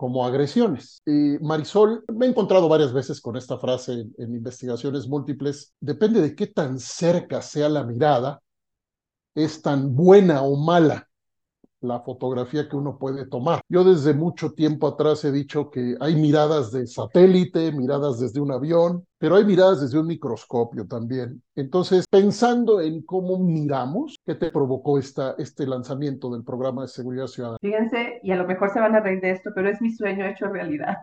como 0.00 0.24
agresiones. 0.24 1.02
Marisol, 1.42 2.06
me 2.08 2.24
he 2.24 2.30
encontrado 2.30 2.70
varias 2.70 2.90
veces 2.90 3.20
con 3.20 3.36
esta 3.36 3.58
frase 3.58 4.06
en 4.16 4.34
investigaciones 4.34 5.06
múltiples, 5.06 5.74
depende 5.78 6.22
de 6.22 6.34
qué 6.34 6.46
tan 6.46 6.78
cerca 6.78 7.42
sea 7.42 7.68
la 7.68 7.84
mirada, 7.84 8.40
es 9.34 9.60
tan 9.60 9.94
buena 9.94 10.40
o 10.40 10.56
mala 10.56 11.06
la 11.82 12.00
fotografía 12.00 12.66
que 12.66 12.76
uno 12.76 12.98
puede 12.98 13.26
tomar. 13.26 13.60
Yo 13.68 13.84
desde 13.84 14.14
mucho 14.14 14.52
tiempo 14.52 14.88
atrás 14.88 15.22
he 15.26 15.32
dicho 15.32 15.70
que 15.70 15.98
hay 16.00 16.16
miradas 16.16 16.72
de 16.72 16.86
satélite, 16.86 17.70
miradas 17.70 18.20
desde 18.20 18.40
un 18.40 18.52
avión, 18.52 19.06
pero 19.20 19.36
hay 19.36 19.44
miradas 19.44 19.82
desde 19.82 19.98
un 19.98 20.06
microscopio 20.06 20.88
también. 20.88 21.42
Entonces, 21.54 22.06
pensando 22.10 22.80
en 22.80 23.02
cómo 23.02 23.38
miramos, 23.38 24.16
¿qué 24.24 24.34
te 24.34 24.50
provocó 24.50 24.98
esta, 24.98 25.34
este 25.36 25.66
lanzamiento 25.66 26.30
del 26.30 26.42
programa 26.42 26.82
de 26.82 26.88
seguridad 26.88 27.26
ciudadana? 27.26 27.58
Fíjense, 27.60 28.20
y 28.22 28.32
a 28.32 28.36
lo 28.36 28.46
mejor 28.46 28.70
se 28.70 28.80
van 28.80 28.94
a 28.94 29.00
reír 29.00 29.20
de 29.20 29.32
esto, 29.32 29.50
pero 29.54 29.68
es 29.68 29.78
mi 29.82 29.92
sueño 29.92 30.24
hecho 30.24 30.48
realidad. 30.48 30.96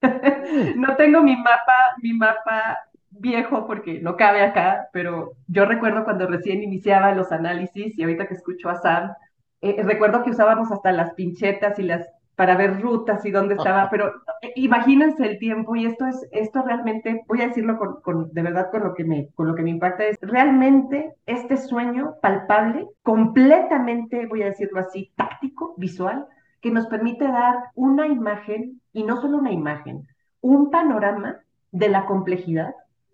no 0.76 0.96
tengo 0.96 1.22
mi 1.22 1.36
mapa, 1.36 1.74
mi 2.02 2.14
mapa 2.14 2.78
viejo 3.10 3.66
porque 3.66 4.00
no 4.00 4.16
cabe 4.16 4.42
acá, 4.42 4.88
pero 4.94 5.32
yo 5.46 5.66
recuerdo 5.66 6.04
cuando 6.04 6.26
recién 6.26 6.62
iniciaba 6.62 7.14
los 7.14 7.30
análisis 7.32 7.98
y 7.98 8.02
ahorita 8.02 8.28
que 8.28 8.34
escucho 8.34 8.70
a 8.70 8.80
Sam, 8.80 9.12
eh, 9.60 9.82
recuerdo 9.82 10.22
que 10.22 10.30
usábamos 10.30 10.72
hasta 10.72 10.90
las 10.92 11.12
pinchetas 11.12 11.78
y 11.78 11.82
las 11.82 12.08
para 12.38 12.56
ver 12.56 12.80
rutas 12.80 13.26
y 13.26 13.32
dónde 13.32 13.54
estaba, 13.54 13.88
pero 13.90 14.12
imagínense 14.54 15.26
el 15.26 15.40
tiempo 15.40 15.74
y 15.74 15.86
esto 15.86 16.06
es, 16.06 16.24
esto 16.30 16.62
realmente, 16.62 17.24
voy 17.26 17.42
a 17.42 17.48
decirlo 17.48 17.76
con, 17.76 18.00
con, 18.00 18.32
de 18.32 18.42
verdad 18.42 18.70
con 18.70 18.84
lo 18.84 18.94
que 18.94 19.02
me, 19.02 19.28
con 19.34 19.48
lo 19.48 19.56
que 19.56 19.64
me 19.64 19.70
impacta, 19.70 20.04
es 20.04 20.16
realmente 20.22 21.14
este 21.26 21.56
sueño 21.56 22.14
palpable, 22.22 22.86
completamente, 23.02 24.26
voy 24.26 24.42
a 24.42 24.50
decirlo 24.50 24.78
así, 24.78 25.10
táctico, 25.16 25.74
visual, 25.78 26.26
que 26.60 26.70
nos 26.70 26.86
permite 26.86 27.26
dar 27.26 27.56
una 27.74 28.06
imagen, 28.06 28.80
y 28.92 29.02
no 29.02 29.20
solo 29.20 29.38
una 29.38 29.50
imagen, 29.50 30.06
un 30.40 30.70
panorama 30.70 31.40
de 31.72 31.88
la 31.88 32.06
complejidad 32.06 32.72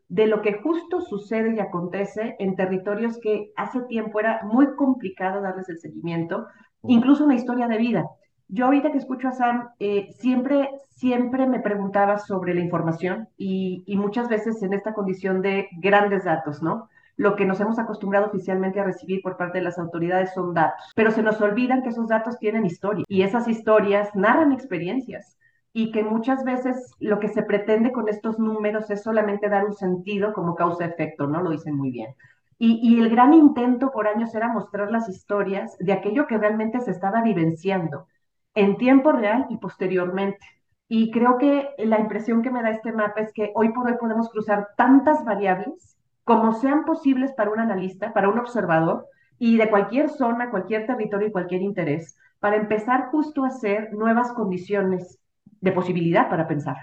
de 0.09 0.27
lo 0.27 0.43
que 0.43 0.61
justo 0.61 1.01
sucede 1.01 1.55
y 1.57 1.61
acontece 1.61 2.37
en 2.39 2.57
territorios 2.57 3.19
que 3.23 3.53
hace 3.57 3.81
tiempo 3.85 4.21
era 4.21 4.43
muy 4.45 4.77
complicado 4.77 5.41
darles 5.41 5.71
el 5.71 5.79
seguimiento, 5.79 6.47
incluso 6.83 7.25
una 7.25 7.37
historia 7.37 7.69
de 7.69 7.79
vida. 7.79 8.05
Yo 8.49 8.67
ahorita 8.67 8.93
que 8.93 8.99
escucho 8.99 9.29
a 9.29 9.33
Sam, 9.33 9.71
eh, 9.79 10.09
siempre, 10.19 10.69
siempre 10.91 11.47
me 11.47 11.61
preguntaba 11.61 12.19
sobre 12.19 12.55
la 12.55 12.61
información 12.61 13.29
y, 13.39 13.85
muchas 13.97 14.29
veces 14.29 14.63
en 14.63 14.75
esta 14.75 14.93
condición 14.93 15.41
de 15.41 15.69
grandes 15.79 16.25
datos, 16.25 16.63
¿no? 16.63 16.89
Lo 17.17 17.37
que 17.37 17.47
nos 17.47 17.61
hemos 17.61 17.79
acostumbrado 17.79 18.27
oficialmente 18.27 18.81
a 18.81 18.85
recibir 18.85 19.23
por 19.23 19.37
parte 19.37 19.59
de 19.59 19.65
las 19.65 19.79
autoridades 19.79 20.35
son 20.35 20.53
datos, 20.53 20.93
pero 20.95 21.11
se 21.11 21.23
nos 21.23 21.41
olvidan 21.41 21.83
que 21.83 21.89
esos 21.89 22.09
datos 22.09 22.39
tienen 22.39 22.67
historia 22.67 23.05
y 23.09 23.23
esas 23.23 23.49
historias 23.49 24.15
narran 24.15 24.53
experiencias 24.53 25.39
y 25.73 25.91
que 25.91 26.03
muchas 26.03 26.45
veces 26.45 26.93
lo 27.01 27.21
que 27.21 27.29
se 27.29 27.43
pretende 27.43 27.93
con 27.93 28.09
estos 28.09 28.39
números 28.39 28.91
es 28.91 29.03
solamente 29.03 29.49
dar 29.49 29.65
un 29.65 29.75
sentido 29.75 30.33
como 30.35 30.55
causa-efecto, 30.55 31.27
¿no? 31.27 31.41
Lo 31.41 31.51
dicen 31.51 31.77
muy 31.77 31.91
bien. 31.91 32.15
Y, 32.59 32.79
y, 32.83 33.01
el 33.01 33.11
gran 33.11 33.33
intento 33.33 33.91
por 33.91 34.07
años 34.07 34.35
era 34.35 34.49
mostrar 34.49 34.91
las 34.91 35.09
historias 35.09 35.77
de 35.79 35.93
aquello 35.93 36.27
que 36.27 36.39
realmente 36.39 36.81
se 36.81 36.93
estaba 36.93 37.21
vivenciando 37.23 38.07
en 38.55 38.77
tiempo 38.77 39.13
real 39.13 39.47
y 39.51 39.57
posteriormente. 39.57 40.47
Y 40.89 41.11
creo 41.11 41.39
que 41.39 41.71
la 41.79 41.99
impresión 41.99 42.43
que 42.43 42.51
me 42.51 42.63
da 42.63 42.71
este 42.71 42.93
mapa 42.93 43.21
es 43.21 43.33
que 43.33 43.53
hoy 43.55 43.73
por 43.73 43.87
hoy 43.87 43.97
podemos 43.99 44.29
cruzar 44.31 44.69
tantas 44.77 45.25
variables 45.25 45.97
como 46.25 46.53
sean 46.53 46.85
posibles 46.85 47.33
para 47.33 47.51
un 47.51 47.61
analista, 47.61 48.13
para 48.13 48.29
un 48.29 48.39
observador, 48.39 49.07
y 49.39 49.57
de 49.57 49.69
cualquier 49.69 50.09
zona, 50.09 50.51
cualquier 50.51 50.87
territorio 50.87 51.29
y 51.29 51.33
cualquier 51.33 51.63
interés, 51.63 52.17
para 52.39 52.57
empezar 52.57 53.09
justo 53.11 53.45
a 53.45 53.49
hacer 53.49 53.93
nuevas 53.93 54.33
condiciones 54.33 55.19
de 55.61 55.73
posibilidad 55.73 56.29
para 56.31 56.47
pensarlo. 56.47 56.83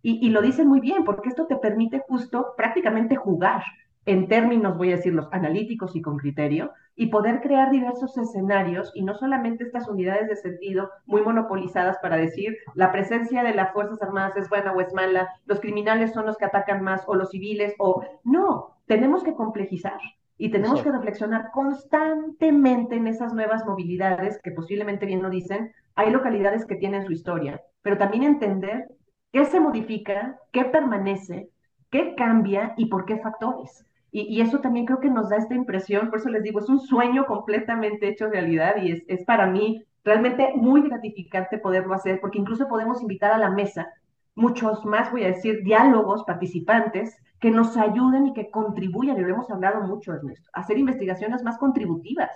Y, 0.00 0.24
y, 0.24 0.30
lo 0.30 0.40
dicen 0.40 0.68
muy 0.68 0.80
bien, 0.80 1.04
porque 1.04 1.28
esto 1.28 1.46
te 1.46 1.56
permite 1.56 2.02
justo 2.06 2.54
prácticamente 2.56 3.16
jugar 3.16 3.62
en 4.06 4.28
términos, 4.28 4.76
voy 4.78 4.92
a 4.92 4.96
decirlos, 4.96 5.28
analíticos 5.32 5.96
y 5.96 6.02
con 6.02 6.18
criterio, 6.18 6.72
y 6.98 7.06
poder 7.06 7.40
crear 7.40 7.70
diversos 7.70 8.18
escenarios 8.18 8.90
y 8.92 9.02
no 9.02 9.14
solamente 9.14 9.62
estas 9.62 9.88
unidades 9.88 10.26
de 10.26 10.34
sentido 10.34 10.90
muy 11.06 11.22
monopolizadas 11.22 11.96
para 12.02 12.16
decir 12.16 12.58
la 12.74 12.90
presencia 12.90 13.44
de 13.44 13.54
las 13.54 13.72
Fuerzas 13.72 14.02
Armadas 14.02 14.36
es 14.36 14.48
buena 14.48 14.72
o 14.72 14.80
es 14.80 14.92
mala, 14.92 15.28
los 15.46 15.60
criminales 15.60 16.12
son 16.12 16.26
los 16.26 16.36
que 16.36 16.46
atacan 16.46 16.82
más 16.82 17.04
o 17.06 17.14
los 17.14 17.30
civiles, 17.30 17.72
o 17.78 18.02
no, 18.24 18.78
tenemos 18.86 19.22
que 19.22 19.34
complejizar. 19.34 19.98
Y 20.38 20.50
tenemos 20.50 20.82
que 20.82 20.90
reflexionar 20.90 21.50
constantemente 21.52 22.96
en 22.96 23.06
esas 23.06 23.32
nuevas 23.32 23.64
movilidades 23.64 24.40
que 24.42 24.52
posiblemente 24.52 25.06
bien 25.06 25.22
lo 25.22 25.30
dicen. 25.30 25.72
Hay 25.94 26.10
localidades 26.10 26.64
que 26.64 26.76
tienen 26.76 27.04
su 27.06 27.12
historia, 27.12 27.60
pero 27.82 27.98
también 27.98 28.24
entender 28.24 28.88
qué 29.32 29.44
se 29.46 29.60
modifica, 29.60 30.38
qué 30.52 30.64
permanece, 30.64 31.50
qué 31.90 32.14
cambia 32.16 32.74
y 32.76 32.86
por 32.86 33.04
qué 33.04 33.18
factores. 33.18 33.87
Y, 34.10 34.40
eso 34.40 34.60
también 34.60 34.86
creo 34.86 35.00
que 35.00 35.10
nos 35.10 35.28
da 35.28 35.36
esta 35.36 35.54
impresión, 35.54 36.08
por 36.08 36.20
eso 36.20 36.30
les 36.30 36.42
digo, 36.42 36.60
es 36.60 36.68
un 36.68 36.80
sueño 36.80 37.26
completamente 37.26 38.08
hecho 38.08 38.28
realidad 38.28 38.76
y 38.82 38.92
es, 38.92 39.02
es 39.06 39.24
para 39.24 39.46
mí 39.46 39.84
realmente 40.02 40.52
muy 40.54 40.82
gratificante 40.82 41.58
poderlo 41.58 41.92
hacer, 41.92 42.18
porque 42.20 42.38
incluso 42.38 42.68
podemos 42.68 43.02
invitar 43.02 43.32
a 43.32 43.38
la 43.38 43.50
mesa 43.50 43.88
muchos 44.34 44.84
más, 44.86 45.10
voy 45.10 45.24
a 45.24 45.28
decir, 45.28 45.62
diálogos, 45.62 46.24
participantes, 46.24 47.18
que 47.40 47.50
nos 47.50 47.76
ayuden 47.76 48.28
y 48.28 48.32
que 48.32 48.50
contribuyan, 48.50 49.18
y 49.18 49.20
lo 49.20 49.28
hemos 49.28 49.50
hablado 49.50 49.80
mucho, 49.82 50.14
Ernesto, 50.14 50.48
a 50.52 50.60
hacer 50.60 50.78
investigaciones 50.78 51.42
más 51.42 51.58
contributivas. 51.58 52.30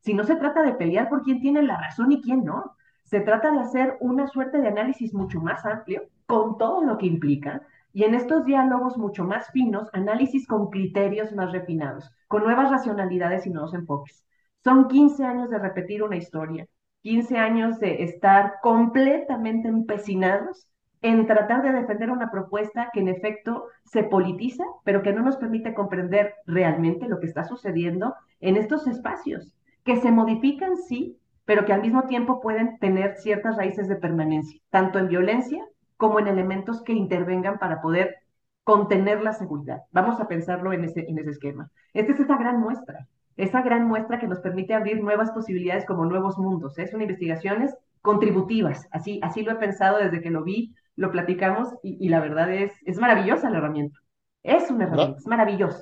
Si 0.00 0.14
no 0.14 0.24
se 0.24 0.36
trata 0.36 0.62
de 0.62 0.74
pelear 0.74 1.08
por 1.08 1.22
quién 1.22 1.40
tiene 1.40 1.62
la 1.62 1.78
razón 1.78 2.12
y 2.12 2.22
quién 2.22 2.44
no, 2.44 2.76
se 3.04 3.20
trata 3.20 3.50
de 3.50 3.60
hacer 3.60 3.96
una 4.00 4.26
suerte 4.26 4.58
de 4.58 4.68
análisis 4.68 5.14
mucho 5.14 5.40
más 5.40 5.64
amplio, 5.64 6.02
con 6.26 6.58
todo 6.58 6.82
lo 6.82 6.98
que 6.98 7.06
implica, 7.06 7.62
y 7.96 8.04
en 8.04 8.14
estos 8.14 8.44
diálogos 8.44 8.98
mucho 8.98 9.24
más 9.24 9.50
finos, 9.52 9.88
análisis 9.94 10.46
con 10.46 10.68
criterios 10.68 11.32
más 11.32 11.50
refinados, 11.50 12.10
con 12.28 12.42
nuevas 12.42 12.70
racionalidades 12.70 13.46
y 13.46 13.50
nuevos 13.50 13.72
enfoques. 13.72 14.22
Son 14.62 14.86
15 14.86 15.24
años 15.24 15.48
de 15.48 15.58
repetir 15.58 16.02
una 16.02 16.18
historia, 16.18 16.66
15 17.00 17.38
años 17.38 17.80
de 17.80 18.02
estar 18.02 18.56
completamente 18.62 19.68
empecinados 19.68 20.68
en 21.00 21.26
tratar 21.26 21.62
de 21.62 21.72
defender 21.72 22.10
una 22.10 22.30
propuesta 22.30 22.90
que 22.92 23.00
en 23.00 23.08
efecto 23.08 23.64
se 23.86 24.02
politiza, 24.02 24.64
pero 24.84 25.00
que 25.00 25.14
no 25.14 25.22
nos 25.22 25.38
permite 25.38 25.72
comprender 25.72 26.34
realmente 26.44 27.08
lo 27.08 27.18
que 27.18 27.28
está 27.28 27.44
sucediendo 27.44 28.14
en 28.40 28.58
estos 28.58 28.86
espacios, 28.86 29.54
que 29.84 29.96
se 29.96 30.12
modifican, 30.12 30.76
sí, 30.76 31.16
pero 31.46 31.64
que 31.64 31.72
al 31.72 31.80
mismo 31.80 32.02
tiempo 32.02 32.42
pueden 32.42 32.78
tener 32.78 33.16
ciertas 33.16 33.56
raíces 33.56 33.88
de 33.88 33.96
permanencia, 33.96 34.60
tanto 34.68 34.98
en 34.98 35.08
violencia 35.08 35.64
como 35.96 36.18
en 36.20 36.28
elementos 36.28 36.82
que 36.82 36.92
intervengan 36.92 37.58
para 37.58 37.80
poder 37.80 38.16
contener 38.64 39.22
la 39.22 39.32
seguridad. 39.32 39.82
Vamos 39.92 40.20
a 40.20 40.28
pensarlo 40.28 40.72
en 40.72 40.84
ese, 40.84 41.08
en 41.08 41.18
ese 41.18 41.30
esquema. 41.30 41.70
Esta 41.94 42.12
es 42.12 42.20
esa 42.20 42.36
gran 42.36 42.60
muestra, 42.60 43.06
esa 43.36 43.62
gran 43.62 43.86
muestra 43.86 44.18
que 44.18 44.26
nos 44.26 44.40
permite 44.40 44.74
abrir 44.74 45.00
nuevas 45.02 45.30
posibilidades 45.30 45.86
como 45.86 46.04
nuevos 46.04 46.36
mundos. 46.38 46.78
¿eh? 46.78 46.88
Son 46.88 47.00
investigaciones 47.00 47.74
contributivas, 48.02 48.86
así, 48.90 49.20
así 49.22 49.42
lo 49.42 49.52
he 49.52 49.56
pensado 49.56 49.98
desde 49.98 50.20
que 50.20 50.30
lo 50.30 50.44
vi, 50.44 50.74
lo 50.96 51.10
platicamos 51.10 51.68
y, 51.82 52.04
y 52.04 52.08
la 52.08 52.20
verdad 52.20 52.52
es, 52.52 52.72
es 52.84 52.98
maravillosa 52.98 53.50
la 53.50 53.58
herramienta. 53.58 53.98
Es 54.42 54.70
una 54.70 54.84
herramienta, 54.84 55.18
es 55.18 55.26
maravillosa. 55.26 55.80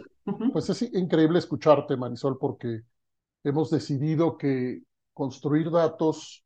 Pues 0.52 0.70
es 0.70 0.82
increíble 0.94 1.38
escucharte, 1.38 1.96
Marisol, 1.96 2.38
porque 2.38 2.80
hemos 3.44 3.70
decidido 3.70 4.38
que 4.38 4.80
construir 5.12 5.70
datos 5.70 6.44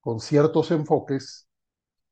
con 0.00 0.20
ciertos 0.20 0.70
enfoques 0.72 1.48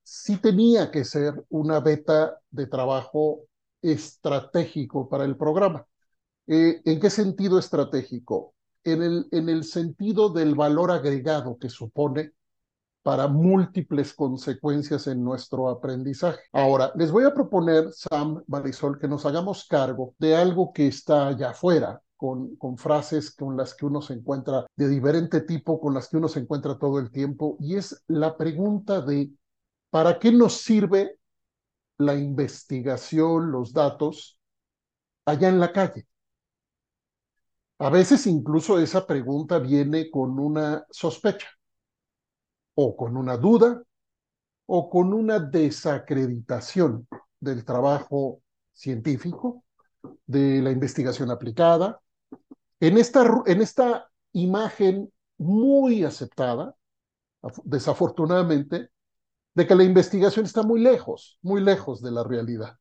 sí 0.02 0.36
tenía 0.38 0.90
que 0.90 1.04
ser 1.04 1.44
una 1.48 1.80
beta 1.80 2.38
de 2.50 2.66
trabajo 2.66 3.42
estratégico 3.80 5.08
para 5.08 5.24
el 5.24 5.36
programa. 5.36 5.86
Eh, 6.46 6.80
¿En 6.84 7.00
qué 7.00 7.10
sentido 7.10 7.58
estratégico? 7.58 8.54
En 8.84 9.02
el, 9.02 9.28
en 9.30 9.48
el 9.48 9.64
sentido 9.64 10.30
del 10.30 10.54
valor 10.54 10.90
agregado 10.90 11.56
que 11.58 11.68
supone 11.68 12.32
para 13.02 13.26
múltiples 13.26 14.14
consecuencias 14.14 15.06
en 15.08 15.24
nuestro 15.24 15.68
aprendizaje. 15.68 16.40
Ahora, 16.52 16.92
les 16.94 17.10
voy 17.10 17.24
a 17.24 17.34
proponer, 17.34 17.92
Sam, 17.92 18.42
Marisol, 18.46 18.98
que 18.98 19.08
nos 19.08 19.26
hagamos 19.26 19.66
cargo 19.68 20.14
de 20.18 20.36
algo 20.36 20.72
que 20.72 20.86
está 20.86 21.28
allá 21.28 21.50
afuera, 21.50 22.00
con, 22.16 22.54
con, 22.56 22.76
frases 22.76 23.34
con 23.34 23.56
las 23.56 23.74
que 23.74 23.86
uno 23.86 24.00
se 24.00 24.14
encuentra 24.14 24.64
de 24.76 24.88
diferente 24.88 25.40
tipo, 25.40 25.80
con 25.80 25.94
las 25.94 26.08
que 26.08 26.16
uno 26.16 26.28
se 26.28 26.38
encuentra 26.38 26.78
todo 26.78 27.00
el 27.00 27.10
tiempo, 27.10 27.56
y 27.58 27.74
es 27.74 28.04
la 28.06 28.36
pregunta 28.36 29.00
de 29.00 29.32
¿para 29.92 30.18
qué 30.18 30.32
nos 30.32 30.62
sirve 30.62 31.18
la 31.98 32.14
investigación, 32.14 33.52
los 33.52 33.74
datos 33.74 34.40
allá 35.26 35.50
en 35.50 35.60
la 35.60 35.70
calle? 35.70 36.06
A 37.78 37.90
veces 37.90 38.26
incluso 38.26 38.78
esa 38.78 39.06
pregunta 39.06 39.58
viene 39.58 40.10
con 40.10 40.38
una 40.38 40.86
sospecha, 40.90 41.48
o 42.74 42.96
con 42.96 43.18
una 43.18 43.36
duda, 43.36 43.82
o 44.64 44.88
con 44.88 45.12
una 45.12 45.38
desacreditación 45.38 47.06
del 47.38 47.62
trabajo 47.66 48.40
científico, 48.72 49.62
de 50.24 50.62
la 50.62 50.70
investigación 50.70 51.30
aplicada. 51.30 52.00
En 52.80 52.96
esta, 52.96 53.42
en 53.44 53.60
esta 53.60 54.08
imagen 54.32 55.12
muy 55.36 56.02
aceptada, 56.02 56.74
desafortunadamente, 57.64 58.88
de 59.54 59.66
que 59.66 59.74
la 59.74 59.84
investigación 59.84 60.46
está 60.46 60.62
muy 60.62 60.80
lejos, 60.80 61.38
muy 61.42 61.60
lejos 61.60 62.00
de 62.02 62.10
la 62.10 62.24
realidad. 62.24 62.76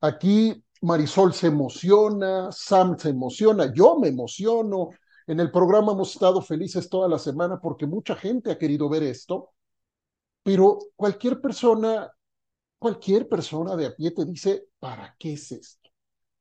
Aquí 0.00 0.62
Marisol 0.82 1.32
se 1.32 1.46
emociona, 1.46 2.50
Sam 2.52 2.98
se 2.98 3.10
emociona, 3.10 3.72
yo 3.72 3.98
me 3.98 4.08
emociono. 4.08 4.90
En 5.26 5.40
el 5.40 5.50
programa 5.50 5.92
hemos 5.92 6.12
estado 6.12 6.42
felices 6.42 6.88
toda 6.88 7.08
la 7.08 7.18
semana 7.18 7.60
porque 7.60 7.86
mucha 7.86 8.16
gente 8.16 8.50
ha 8.50 8.58
querido 8.58 8.88
ver 8.88 9.04
esto, 9.04 9.50
pero 10.42 10.78
cualquier 10.96 11.40
persona, 11.40 12.10
cualquier 12.78 13.28
persona 13.28 13.76
de 13.76 13.86
a 13.86 13.94
pie 13.94 14.10
te 14.10 14.24
dice, 14.24 14.66
¿para 14.80 15.14
qué 15.18 15.34
es 15.34 15.52
esto? 15.52 15.90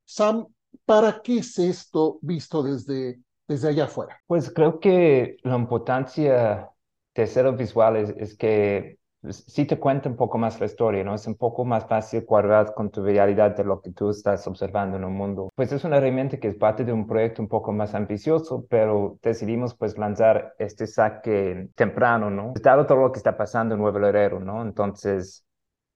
Sam, 0.03 0.47
¿para 0.85 1.21
qué 1.21 1.37
es 1.37 1.57
esto 1.59 2.17
visto 2.21 2.63
desde, 2.63 3.21
desde 3.47 3.69
allá 3.69 3.85
afuera? 3.85 4.19
Pues 4.25 4.51
creo 4.51 4.79
que 4.79 5.37
la 5.43 5.55
importancia 5.55 6.67
de 7.13 7.27
ser 7.27 7.51
visual 7.55 7.95
es 7.95 8.35
que 8.35 8.97
sí 9.29 9.65
te 9.65 9.77
cuenta 9.79 10.09
un 10.09 10.15
poco 10.15 10.37
más 10.37 10.59
la 10.59 10.65
historia, 10.65 11.03
¿no? 11.03 11.13
Es 11.15 11.27
un 11.27 11.35
poco 11.35 11.65
más 11.65 11.85
fácil 11.85 12.25
cuadrar 12.25 12.73
con 12.73 12.89
tu 12.89 13.03
realidad 13.03 13.55
de 13.55 13.63
lo 13.63 13.81
que 13.81 13.91
tú 13.91 14.09
estás 14.09 14.45
observando 14.47 14.97
en 14.97 15.03
el 15.03 15.09
mundo. 15.09 15.49
Pues 15.55 15.71
es 15.71 15.83
una 15.83 15.97
herramienta 15.97 16.37
que 16.37 16.49
es 16.49 16.55
parte 16.55 16.83
de 16.83 16.93
un 16.93 17.07
proyecto 17.07 17.41
un 17.41 17.47
poco 17.47 17.71
más 17.71 17.93
ambicioso, 17.93 18.65
pero 18.69 19.17
decidimos 19.21 19.75
pues 19.75 19.97
lanzar 19.97 20.53
este 20.57 20.87
saque 20.87 21.69
temprano, 21.75 22.29
¿no? 22.29 22.53
Dado 22.61 22.85
todo 22.85 22.97
lo 22.99 23.11
que 23.11 23.17
está 23.17 23.37
pasando 23.37 23.75
en 23.75 23.81
Nuevo 23.81 23.99
Laredo, 23.99 24.39
¿no? 24.39 24.61
Entonces, 24.61 25.45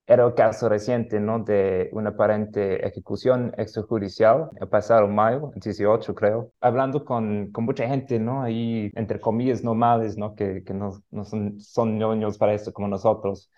era 0.06 0.24
el 0.26 0.34
caso 0.34 0.68
reciente, 0.68 1.18
¿no? 1.20 1.40
De 1.40 1.90
una 1.92 2.10
aparente 2.10 2.86
ejecución 2.86 3.52
extrajudicial 3.58 4.50
el 4.60 4.68
pasado 4.68 5.08
mayo, 5.08 5.50
18 5.56 6.14
creo, 6.14 6.52
hablando 6.60 7.04
con, 7.04 7.50
con 7.52 7.64
mucha 7.64 7.86
gente, 7.88 8.18
¿no? 8.20 8.42
Ahí, 8.42 8.90
entre 8.94 9.20
comillas, 9.20 9.64
normales, 9.64 10.16
¿no? 10.16 10.34
Que, 10.34 10.62
que 10.64 10.74
no, 10.74 11.02
no 11.10 11.24
son, 11.24 11.60
son 11.60 11.98
ñoños 11.98 12.38
para 12.38 12.54
esto 12.54 12.72
como 12.72 12.88
nosotros. 12.88 13.50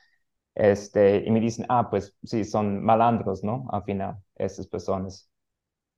Este, 0.55 1.25
y 1.27 1.31
me 1.31 1.41
dicen, 1.41 1.67
ah, 1.69 1.89
pues 1.91 2.17
sí, 2.25 2.45
son 2.45 2.85
malandros, 2.85 3.45
¿no? 3.45 3.67
Al 3.73 3.85
final, 3.85 4.17
esas 4.37 4.67
personas. 4.67 5.31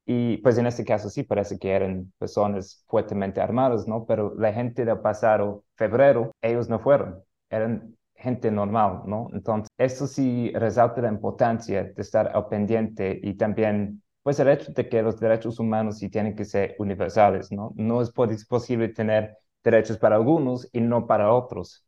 Y 0.07 0.39
pues 0.39 0.59
en 0.59 0.67
este 0.67 0.85
caso 0.85 1.09
sí 1.11 1.23
parece 1.23 1.59
que 1.59 1.71
eran 1.71 2.13
personas 2.19 2.85
fuertemente 2.89 3.41
armadas, 3.41 3.87
¿no? 3.87 4.07
Pero 4.07 4.35
la 4.37 4.53
gente 4.53 4.85
del 4.85 4.99
pasado 5.01 5.65
febrero, 5.77 6.33
ellos 6.43 6.69
no 6.69 6.81
fueron, 6.81 7.23
eran 7.51 7.97
gente 8.21 8.51
normal, 8.51 9.03
¿no? 9.07 9.29
Entonces, 9.33 9.69
eso 9.79 10.07
sí 10.07 10.53
resalta 10.55 11.01
la 11.03 11.09
importancia 11.09 11.85
de 11.85 12.03
estar 12.03 12.29
al 12.35 12.49
pendiente 12.49 13.19
y 13.23 13.35
también, 13.35 14.03
pues, 14.23 14.39
el 14.41 14.49
hecho 14.49 14.73
de 14.73 14.89
que 14.89 15.03
los 15.03 15.19
derechos 15.21 15.59
humanos 15.59 15.99
sí 15.99 16.09
tienen 16.11 16.37
que 16.37 16.45
ser 16.45 16.77
universales, 16.79 17.51
¿no? 17.53 17.73
No 17.77 18.03
es 18.03 18.13
posible 18.47 18.89
tener 18.91 19.37
derechos 19.65 19.99
para 19.99 20.17
algunos 20.17 20.69
y 20.73 20.81
no 20.81 21.07
para 21.07 21.33
otros, 21.33 21.85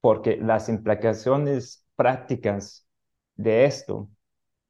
porque 0.00 0.36
las 0.36 0.68
implicaciones 0.68 1.84
prácticas 1.96 2.86
de 3.36 3.64
esto, 3.64 4.08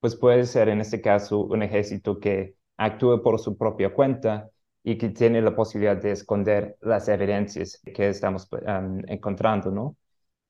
pues 0.00 0.16
puede 0.16 0.44
ser 0.46 0.68
en 0.68 0.80
este 0.80 1.00
caso 1.00 1.40
un 1.40 1.62
ejército 1.62 2.18
que 2.20 2.54
actúe 2.76 3.22
por 3.22 3.38
su 3.40 3.56
propia 3.56 3.92
cuenta 3.94 4.48
y 4.82 4.96
que 4.98 5.10
tiene 5.10 5.42
la 5.42 5.54
posibilidad 5.54 5.96
de 6.00 6.12
esconder 6.12 6.76
las 6.80 7.08
evidencias 7.08 7.80
que 7.94 8.08
estamos 8.08 8.48
um, 8.52 9.02
encontrando, 9.08 9.70
¿no? 9.70 9.96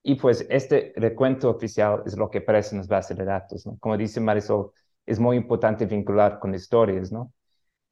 Y 0.08 0.14
pues 0.14 0.46
este 0.48 0.94
recuento 0.96 1.50
oficial 1.50 2.02
es 2.06 2.16
lo 2.16 2.30
que 2.30 2.38
aparece 2.38 2.74
en 2.74 2.78
las 2.78 2.88
bases 2.88 3.14
de 3.16 3.24
datos, 3.26 3.66
¿no? 3.66 3.76
Como 3.78 3.94
dice 3.98 4.20
Marisol, 4.20 4.72
es 5.04 5.20
muy 5.20 5.36
importante 5.36 5.84
vincular 5.84 6.38
con 6.38 6.54
historias, 6.54 7.12
¿no? 7.12 7.30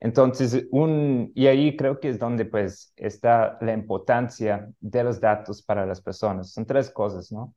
Entonces, 0.00 0.66
un, 0.72 1.32
y 1.34 1.46
ahí 1.48 1.76
creo 1.76 2.00
que 2.00 2.10
es 2.10 2.18
donde 2.18 2.46
pues 2.46 2.92
está 2.96 3.58
la 3.60 3.72
importancia 3.74 4.70
de 4.80 5.04
los 5.04 5.20
datos 5.20 5.62
para 5.62 5.86
las 5.86 6.00
personas. 6.02 6.52
Son 6.52 6.66
tres 6.66 6.90
cosas, 6.90 7.32
¿no? 7.32 7.54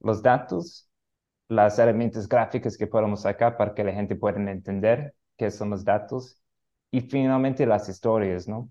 Los 0.00 0.22
datos, 0.22 0.90
las 1.48 1.78
herramientas 1.78 2.28
gráficas 2.28 2.76
que 2.78 2.86
podemos 2.88 3.22
sacar 3.22 3.56
para 3.56 3.74
que 3.74 3.84
la 3.84 3.92
gente 3.92 4.16
pueda 4.16 4.40
entender 4.50 5.14
qué 5.36 5.50
son 5.50 5.70
los 5.70 5.84
datos 5.84 6.40
y 6.90 7.00
finalmente 7.02 7.66
las 7.66 7.88
historias, 7.88 8.48
¿no? 8.48 8.70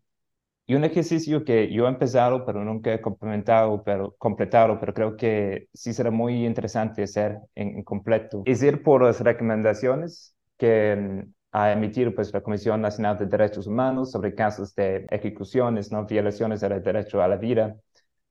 Y 0.69 0.75
un 0.75 0.83
ejercicio 0.83 1.43
que 1.43 1.73
yo 1.73 1.87
he 1.87 1.89
empezado, 1.89 2.45
pero 2.45 2.63
nunca 2.63 2.93
he 2.93 3.01
complementado, 3.01 3.81
pero, 3.83 4.13
completado, 4.19 4.79
pero 4.79 4.93
creo 4.93 5.17
que 5.17 5.67
sí 5.73 5.93
será 5.95 6.11
muy 6.11 6.45
interesante 6.45 7.01
hacer 7.01 7.39
en, 7.55 7.83
completo, 7.83 8.43
es 8.45 8.61
ir 8.61 8.83
por 8.83 9.01
las 9.01 9.19
recomendaciones 9.19 10.35
que 10.59 10.95
mm, 10.95 11.33
ha 11.53 11.71
emitido 11.71 12.13
pues, 12.13 12.31
la 12.31 12.41
Comisión 12.41 12.81
Nacional 12.81 13.17
de 13.17 13.25
Derechos 13.25 13.65
Humanos 13.65 14.11
sobre 14.11 14.35
casos 14.35 14.75
de 14.75 15.07
ejecuciones, 15.09 15.91
¿no? 15.91 16.05
violaciones 16.05 16.61
del 16.61 16.83
derecho 16.83 17.19
a 17.19 17.27
la 17.27 17.37
vida 17.37 17.75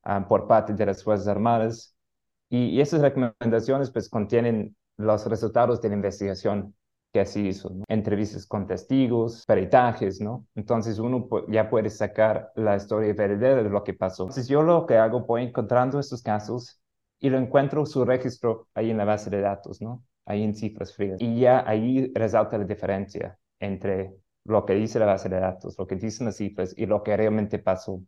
ah, 0.04 0.24
por 0.28 0.46
parte 0.46 0.74
de 0.74 0.86
las 0.86 1.02
Fuerzas 1.02 1.26
Armadas. 1.26 1.96
Y, 2.48 2.66
y 2.66 2.80
esas 2.80 3.00
recomendaciones 3.00 3.90
pues, 3.90 4.08
contienen 4.08 4.76
los 4.96 5.26
resultados 5.26 5.82
de 5.82 5.88
la 5.88 5.96
investigación 5.96 6.72
que 7.12 7.20
así 7.20 7.48
hizo, 7.48 7.70
entrevistas 7.88 8.46
con 8.46 8.66
testigos, 8.66 9.44
peritajes, 9.46 10.20
¿no? 10.20 10.46
Entonces 10.54 10.98
uno 10.98 11.28
ya 11.48 11.70
puede 11.70 11.90
sacar 11.90 12.52
la 12.54 12.76
historia 12.76 13.14
verdadera 13.14 13.62
de 13.62 13.70
lo 13.70 13.82
que 13.82 13.94
pasó. 13.94 14.24
Entonces 14.24 14.48
yo 14.48 14.62
lo 14.62 14.86
que 14.86 14.96
hago, 14.96 15.20
voy 15.24 15.44
encontrando 15.44 15.98
estos 15.98 16.22
casos 16.22 16.80
y 17.18 17.30
lo 17.30 17.38
encuentro 17.38 17.86
su 17.86 18.04
registro 18.04 18.68
ahí 18.74 18.90
en 18.90 18.98
la 18.98 19.04
base 19.04 19.30
de 19.30 19.40
datos, 19.40 19.80
¿no? 19.80 20.04
Ahí 20.26 20.42
en 20.42 20.54
cifras 20.54 20.94
frías. 20.94 21.20
Y 21.20 21.40
ya 21.40 21.64
ahí 21.66 22.12
resalta 22.14 22.58
la 22.58 22.64
diferencia 22.64 23.38
entre 23.58 24.14
lo 24.44 24.64
que 24.66 24.74
dice 24.74 24.98
la 24.98 25.06
base 25.06 25.28
de 25.28 25.40
datos, 25.40 25.76
lo 25.78 25.86
que 25.86 25.96
dicen 25.96 26.26
las 26.26 26.36
cifras 26.36 26.74
y 26.76 26.86
lo 26.86 27.02
que 27.02 27.16
realmente 27.16 27.58
pasó. 27.58 28.02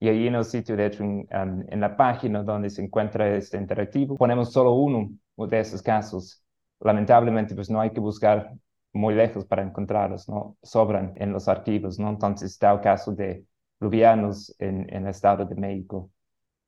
Y 0.00 0.08
ahí 0.08 0.26
en 0.26 0.34
el 0.34 0.44
sitio, 0.44 0.76
de 0.76 0.86
hecho, 0.86 1.04
en, 1.04 1.26
en 1.30 1.80
la 1.80 1.96
página 1.96 2.42
donde 2.42 2.70
se 2.70 2.82
encuentra 2.82 3.36
este 3.36 3.56
interactivo, 3.56 4.16
ponemos 4.16 4.52
solo 4.52 4.72
uno 4.72 5.10
de 5.36 5.60
esos 5.60 5.80
casos 5.80 6.41
lamentablemente 6.82 7.54
pues 7.54 7.70
no 7.70 7.80
hay 7.80 7.90
que 7.90 8.00
buscar 8.00 8.52
muy 8.92 9.14
lejos 9.14 9.44
para 9.46 9.62
encontrarlos, 9.62 10.28
¿no? 10.28 10.56
Sobran 10.62 11.14
en 11.16 11.32
los 11.32 11.48
archivos, 11.48 11.98
¿no? 11.98 12.10
Entonces 12.10 12.52
está 12.52 12.72
el 12.72 12.80
caso 12.80 13.12
de 13.12 13.46
Lubianos 13.80 14.54
en, 14.58 14.86
en 14.94 15.04
el 15.04 15.08
Estado 15.10 15.44
de 15.46 15.54
México. 15.56 16.10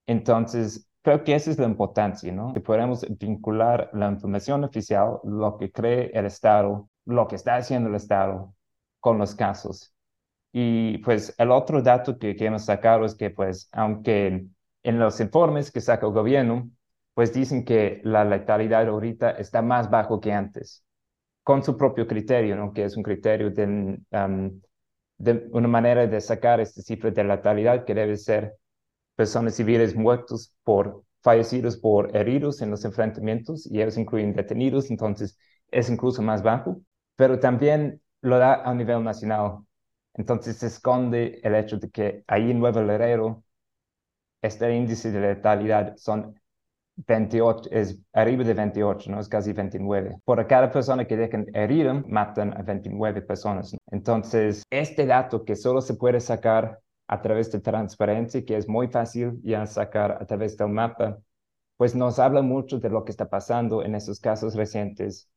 Entonces, 0.07 0.89
creo 1.03 1.25
que 1.25 1.35
esa 1.35 1.51
es 1.51 1.59
la 1.59 1.67
importancia, 1.67 2.33
¿no? 2.33 2.53
Que 2.53 2.61
podemos 2.61 3.07
vincular 3.19 3.91
la 3.93 4.09
información 4.11 4.65
oficial, 4.65 5.19
lo 5.25 5.57
que 5.59 5.71
cree 5.73 6.11
el 6.15 6.27
Estado, 6.27 6.89
lo 7.07 7.27
que 7.29 7.37
está 7.37 7.57
haciendo 7.57 7.89
el 7.89 7.95
Estado 7.97 8.55
con 9.01 9.19
los 9.19 9.35
casos. 9.35 9.95
Y 10.53 10.99
pues 10.99 11.35
el 11.39 11.51
otro 11.51 11.83
dato 11.83 12.19
que 12.19 12.37
queremos 12.37 12.65
sacar 12.65 13.03
es 13.05 13.15
que 13.15 13.31
pues 13.31 13.69
aunque 13.73 14.47
en 14.83 14.99
los 14.99 15.21
informes 15.21 15.71
que 15.73 15.81
saca 15.81 16.07
el 16.07 16.13
gobierno 16.13 16.71
pues 17.15 17.33
dicen 17.33 17.65
que 17.65 18.01
la 18.05 18.25
letalidad 18.25 18.89
ahorita 18.89 19.33
está 19.33 19.63
más 19.63 19.91
bajo 19.91 20.21
que 20.21 20.33
antes, 20.33 20.85
con 21.43 21.63
su 21.63 21.77
propio 21.77 22.07
criterio, 22.07 22.57
¿no? 22.57 22.73
que 22.73 22.85
es 22.85 22.97
un 22.97 23.03
criterio 23.03 23.51
de, 23.51 24.01
una 25.53 25.69
manera 25.69 26.07
de 26.07 26.21
sacar 26.21 26.61
esta 26.61 26.83
cifra 26.83 27.11
de 27.11 27.25
letalidad 27.25 27.85
que 27.85 27.95
debe 27.95 28.17
ser 28.17 28.57
personas 29.17 29.55
civiles 29.55 29.95
muertos 29.95 30.55
por 30.65 31.05
fallecidos 31.23 31.79
por 31.79 32.15
heridos 32.17 32.61
en 32.61 32.71
los 32.71 32.85
enfrentamientos 32.85 33.67
y 33.67 33.81
ellos 33.81 33.97
incluyen 33.97 34.35
detenidos, 34.35 34.91
entonces 34.91 35.39
es 35.71 35.89
incluso 35.89 36.21
más 36.21 36.43
bajo, 36.43 36.83
pero 37.17 37.39
también 37.41 38.03
lo 38.21 38.39
da 38.39 38.63
a 38.63 38.75
nivel 38.75 39.03
nacional. 39.03 39.61
Entonces 40.15 40.59
se 40.59 40.67
esconde 40.67 41.41
el 41.43 41.55
hecho 41.55 41.79
de 41.79 41.91
que 41.91 42.25
ahí 42.27 42.51
en 42.51 42.59
Nuevo 42.59 42.83
Laredo 42.83 43.43
este 44.43 44.75
índice 44.75 45.11
de 45.11 45.21
letalidad 45.21 45.97
son 45.97 46.39
28, 46.97 47.71
es 47.73 47.99
arriba 48.13 48.45
de 48.45 48.55
28, 48.55 49.11
¿no? 49.11 49.21
Es 49.21 49.29
casi 49.29 49.53
29. 49.53 50.17
Por 50.25 50.47
cada 50.47 50.71
persona 50.71 51.07
que 51.07 51.17
dejan 51.17 51.47
herida, 51.53 52.03
matan 52.07 52.57
a 52.57 52.63
29 52.63 53.23
personas. 53.23 53.77
Entonces, 53.91 54.63
este 54.71 55.07
dato 55.07 55.45
que 55.45 55.57
solo 55.57 55.81
se 55.81 55.95
puede 55.95 56.21
sacar 56.21 56.81
a 57.09 57.21
través 57.21 57.51
de 57.53 57.61
transparencia, 57.61 58.45
que 58.45 58.57
es 58.57 58.69
muy 58.69 58.89
fácil 58.89 59.41
ya 59.43 59.67
sacar 59.67 60.13
a 60.13 60.27
través 60.27 60.57
del 60.57 60.69
mapa, 60.69 61.19
pues 61.77 61.95
nos 61.95 62.19
habla 62.19 62.43
mucho 62.43 62.79
de 62.79 62.89
lo 62.91 63.05
que 63.05 63.11
está 63.11 63.29
pasando 63.29 63.83
en 63.83 63.95
esos 63.95 64.21
casos 64.21 64.55
recientes 64.55 65.29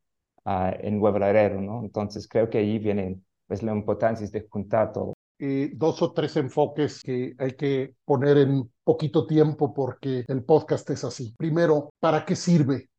uh, 0.45 0.71
en 0.79 0.99
Nuevo 0.99 1.19
Laredo, 1.19 1.59
¿no? 1.61 1.81
Entonces, 1.81 2.27
creo 2.27 2.49
que 2.49 2.59
ahí 2.59 2.79
viene 2.79 3.19
pues 3.47 3.63
la 3.63 3.73
importancia 3.73 4.27
de 4.27 4.47
juntar 4.49 4.91
todo. 4.91 5.16
Eh, 5.39 5.71
dos 5.75 6.01
o 6.01 6.13
tres 6.13 6.35
enfoques 6.35 7.03
que 7.03 7.35
hay 7.37 7.51
que 7.55 7.95
poner 8.05 8.39
en 8.39 8.71
poquito 8.83 9.27
tiempo 9.27 9.71
porque 9.71 10.25
el 10.27 10.43
podcast 10.43 10.89
es 10.89 11.03
así. 11.03 11.35
Primero, 11.37 11.93
¿para 11.99 12.25
qué 12.25 12.35
sirve 12.35 12.89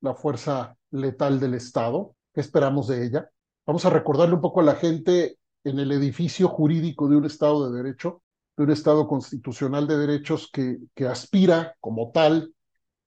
la 0.00 0.14
fuerza 0.14 0.76
letal 0.92 1.40
del 1.40 1.54
Estado? 1.54 2.14
¿Qué 2.32 2.40
esperamos 2.42 2.86
de 2.86 3.04
ella? 3.04 3.30
Vamos 3.66 3.84
a 3.84 3.90
recordarle 3.90 4.36
un 4.36 4.40
poco 4.40 4.60
a 4.60 4.64
la 4.64 4.76
gente 4.76 5.38
en 5.64 5.80
el 5.80 5.90
edificio 5.90 6.48
jurídico 6.48 7.08
de 7.08 7.16
un 7.16 7.24
Estado 7.24 7.68
de 7.70 7.82
Derecho, 7.82 8.22
de 8.56 8.64
un 8.64 8.70
Estado 8.70 9.08
constitucional 9.08 9.88
de 9.88 9.98
derechos 9.98 10.48
que, 10.52 10.78
que 10.94 11.06
aspira 11.06 11.74
como 11.80 12.12
tal 12.12 12.54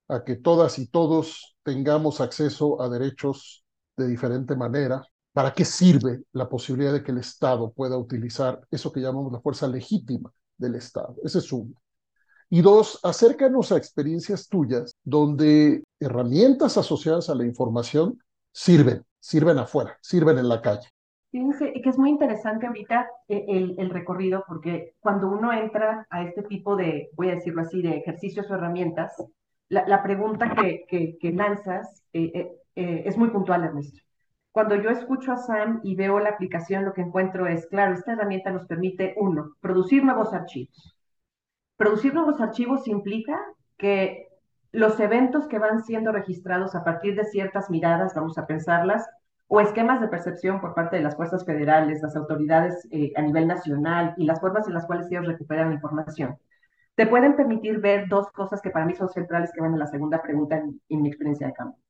a 0.08 0.24
que 0.24 0.36
todas 0.36 0.78
y 0.78 0.88
todos 0.88 1.56
tengamos 1.62 2.20
acceso 2.20 2.82
a 2.82 2.90
derechos 2.90 3.64
de 3.96 4.08
diferente 4.08 4.56
manera. 4.56 5.02
¿Para 5.34 5.52
qué 5.52 5.64
sirve 5.64 6.22
la 6.32 6.48
posibilidad 6.48 6.92
de 6.92 7.02
que 7.02 7.10
el 7.10 7.18
Estado 7.18 7.72
pueda 7.72 7.98
utilizar 7.98 8.60
eso 8.70 8.92
que 8.92 9.00
llamamos 9.00 9.32
la 9.32 9.40
fuerza 9.40 9.66
legítima 9.66 10.32
del 10.56 10.76
Estado? 10.76 11.16
Ese 11.24 11.38
es 11.38 11.52
uno. 11.52 11.74
Y 12.48 12.62
dos, 12.62 13.00
acércanos 13.02 13.72
a 13.72 13.76
experiencias 13.76 14.48
tuyas 14.48 14.94
donde 15.02 15.82
herramientas 15.98 16.78
asociadas 16.78 17.30
a 17.30 17.34
la 17.34 17.44
información 17.44 18.16
sirven, 18.52 19.02
sirven 19.18 19.58
afuera, 19.58 19.98
sirven 20.00 20.38
en 20.38 20.48
la 20.48 20.62
calle. 20.62 20.88
Fíjense 21.32 21.72
que 21.82 21.88
es 21.88 21.98
muy 21.98 22.10
interesante 22.10 22.68
ahorita 22.68 23.08
eh, 23.26 23.74
el, 23.76 23.90
recorrido 23.90 24.44
porque 24.46 24.94
cuando 25.00 25.28
uno 25.28 25.52
entra 25.52 26.06
a 26.10 26.22
este 26.22 26.44
tipo 26.44 26.76
de, 26.76 27.10
voy 27.14 27.30
a 27.30 27.34
decirlo 27.34 27.62
así, 27.62 27.82
de 27.82 27.96
ejercicios 27.96 28.48
o 28.48 28.54
herramientas, 28.54 29.12
la, 29.68 30.00
pregunta 30.04 30.54
que, 30.54 31.18
lanzas 31.34 32.04
eh, 32.12 32.52
eh, 32.76 33.02
es 33.04 33.16
muy 33.16 33.30
puntual, 33.30 33.64
Ernesto. 33.64 33.98
Cuando 34.54 34.76
yo 34.76 34.90
escucho 34.90 35.32
a 35.32 35.36
Sam 35.36 35.80
y 35.82 35.96
veo 35.96 36.20
la 36.20 36.28
aplicación, 36.28 36.84
lo 36.84 36.92
que 36.92 37.00
encuentro 37.00 37.48
es, 37.48 37.66
claro, 37.66 37.92
esta 37.92 38.12
herramienta 38.12 38.52
nos 38.52 38.66
permite, 38.66 39.16
uno, 39.16 39.56
producir 39.60 40.04
nuevos 40.04 40.32
archivos. 40.32 40.96
Producir 41.76 42.14
nuevos 42.14 42.40
archivos 42.40 42.86
implica 42.86 43.36
que 43.76 44.28
los 44.70 45.00
eventos 45.00 45.48
que 45.48 45.58
van 45.58 45.82
siendo 45.82 46.12
registrados 46.12 46.76
a 46.76 46.84
partir 46.84 47.16
de 47.16 47.24
ciertas 47.24 47.68
miradas, 47.68 48.14
vamos 48.14 48.38
a 48.38 48.46
pensarlas, 48.46 49.04
o 49.48 49.60
esquemas 49.60 50.00
de 50.00 50.06
percepción 50.06 50.60
por 50.60 50.72
parte 50.72 50.98
de 50.98 51.02
las 51.02 51.16
fuerzas 51.16 51.44
federales, 51.44 52.00
las 52.00 52.14
autoridades 52.14 52.86
eh, 52.92 53.10
a 53.16 53.22
nivel 53.22 53.48
nacional 53.48 54.14
y 54.18 54.24
las 54.24 54.40
formas 54.40 54.68
en 54.68 54.74
las 54.74 54.86
cuales 54.86 55.10
ellos 55.10 55.26
recuperan 55.26 55.70
la 55.70 55.74
información, 55.74 56.38
te 56.94 57.08
pueden 57.08 57.34
permitir 57.34 57.80
ver 57.80 58.06
dos 58.08 58.30
cosas 58.30 58.62
que 58.62 58.70
para 58.70 58.86
mí 58.86 58.94
son 58.94 59.08
centrales 59.08 59.50
que 59.52 59.60
van 59.60 59.74
a 59.74 59.78
la 59.78 59.88
segunda 59.88 60.22
pregunta 60.22 60.58
en, 60.58 60.80
en 60.88 61.02
mi 61.02 61.08
experiencia 61.08 61.48
de 61.48 61.54
campo. 61.54 61.83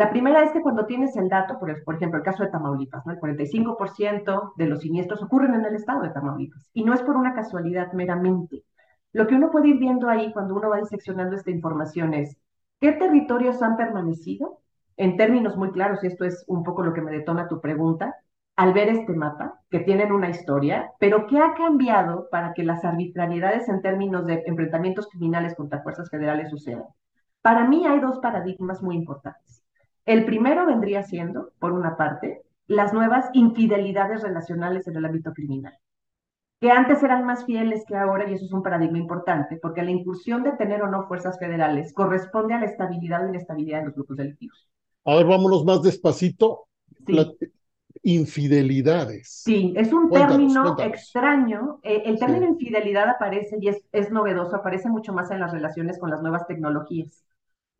La 0.00 0.08
primera 0.08 0.42
es 0.42 0.52
que 0.52 0.62
cuando 0.62 0.86
tienes 0.86 1.14
el 1.16 1.28
dato, 1.28 1.58
por, 1.58 1.84
por 1.84 1.96
ejemplo, 1.96 2.16
el 2.16 2.24
caso 2.24 2.42
de 2.42 2.48
Tamaulipas, 2.48 3.04
¿no? 3.04 3.12
el 3.12 3.20
45% 3.20 4.54
de 4.56 4.64
los 4.64 4.80
siniestros 4.80 5.22
ocurren 5.22 5.52
en 5.52 5.66
el 5.66 5.74
estado 5.74 6.00
de 6.00 6.08
Tamaulipas 6.08 6.70
y 6.72 6.84
no 6.84 6.94
es 6.94 7.02
por 7.02 7.16
una 7.16 7.34
casualidad 7.34 7.92
meramente. 7.92 8.64
Lo 9.12 9.26
que 9.26 9.34
uno 9.34 9.50
puede 9.50 9.68
ir 9.68 9.78
viendo 9.78 10.08
ahí 10.08 10.32
cuando 10.32 10.54
uno 10.54 10.70
va 10.70 10.78
diseccionando 10.78 11.36
esta 11.36 11.50
información 11.50 12.14
es 12.14 12.38
qué 12.80 12.92
territorios 12.92 13.60
han 13.60 13.76
permanecido 13.76 14.62
en 14.96 15.18
términos 15.18 15.58
muy 15.58 15.70
claros, 15.70 16.02
y 16.02 16.06
esto 16.06 16.24
es 16.24 16.46
un 16.46 16.64
poco 16.64 16.82
lo 16.82 16.94
que 16.94 17.02
me 17.02 17.12
detona 17.12 17.46
tu 17.46 17.60
pregunta, 17.60 18.16
al 18.56 18.72
ver 18.72 18.88
este 18.88 19.12
mapa, 19.12 19.60
que 19.68 19.80
tienen 19.80 20.12
una 20.12 20.30
historia, 20.30 20.92
pero 20.98 21.26
¿qué 21.26 21.40
ha 21.40 21.52
cambiado 21.52 22.30
para 22.30 22.54
que 22.54 22.62
las 22.62 22.86
arbitrariedades 22.86 23.68
en 23.68 23.82
términos 23.82 24.24
de 24.24 24.44
enfrentamientos 24.46 25.08
criminales 25.08 25.54
contra 25.54 25.82
fuerzas 25.82 26.08
federales 26.08 26.48
sucedan? 26.48 26.86
Para 27.42 27.68
mí 27.68 27.86
hay 27.86 28.00
dos 28.00 28.18
paradigmas 28.20 28.80
muy 28.82 28.96
importantes. 28.96 29.59
El 30.10 30.24
primero 30.24 30.66
vendría 30.66 31.04
siendo, 31.04 31.52
por 31.60 31.70
una 31.70 31.96
parte, 31.96 32.42
las 32.66 32.92
nuevas 32.92 33.30
infidelidades 33.32 34.22
relacionales 34.22 34.88
en 34.88 34.96
el 34.96 35.04
ámbito 35.04 35.32
criminal, 35.32 35.78
que 36.60 36.72
antes 36.72 37.00
eran 37.04 37.24
más 37.24 37.44
fieles 37.44 37.84
que 37.86 37.94
ahora, 37.94 38.28
y 38.28 38.34
eso 38.34 38.44
es 38.44 38.52
un 38.52 38.64
paradigma 38.64 38.98
importante, 38.98 39.56
porque 39.62 39.84
la 39.84 39.92
incursión 39.92 40.42
de 40.42 40.50
tener 40.56 40.82
o 40.82 40.90
no 40.90 41.06
fuerzas 41.06 41.38
federales 41.38 41.92
corresponde 41.92 42.54
a 42.54 42.58
la 42.58 42.66
estabilidad 42.66 43.24
o 43.24 43.28
inestabilidad 43.28 43.78
de 43.78 43.84
los 43.84 43.94
grupos 43.94 44.16
delictivos. 44.16 44.68
A 45.04 45.14
ver, 45.14 45.26
vámonos 45.26 45.64
más 45.64 45.80
despacito. 45.80 46.66
Sí. 47.06 47.12
La, 47.12 47.26
infidelidades. 48.02 49.44
Sí, 49.44 49.72
es 49.76 49.92
un 49.92 50.08
cuéntanos, 50.08 50.36
término 50.38 50.62
cuéntanos. 50.62 50.92
extraño. 50.92 51.78
Eh, 51.84 52.02
el 52.06 52.18
término 52.18 52.46
sí. 52.46 52.52
infidelidad 52.54 53.08
aparece 53.08 53.58
y 53.60 53.68
es, 53.68 53.80
es 53.92 54.10
novedoso, 54.10 54.56
aparece 54.56 54.88
mucho 54.88 55.12
más 55.12 55.30
en 55.30 55.38
las 55.38 55.52
relaciones 55.52 56.00
con 56.00 56.10
las 56.10 56.20
nuevas 56.20 56.48
tecnologías. 56.48 57.24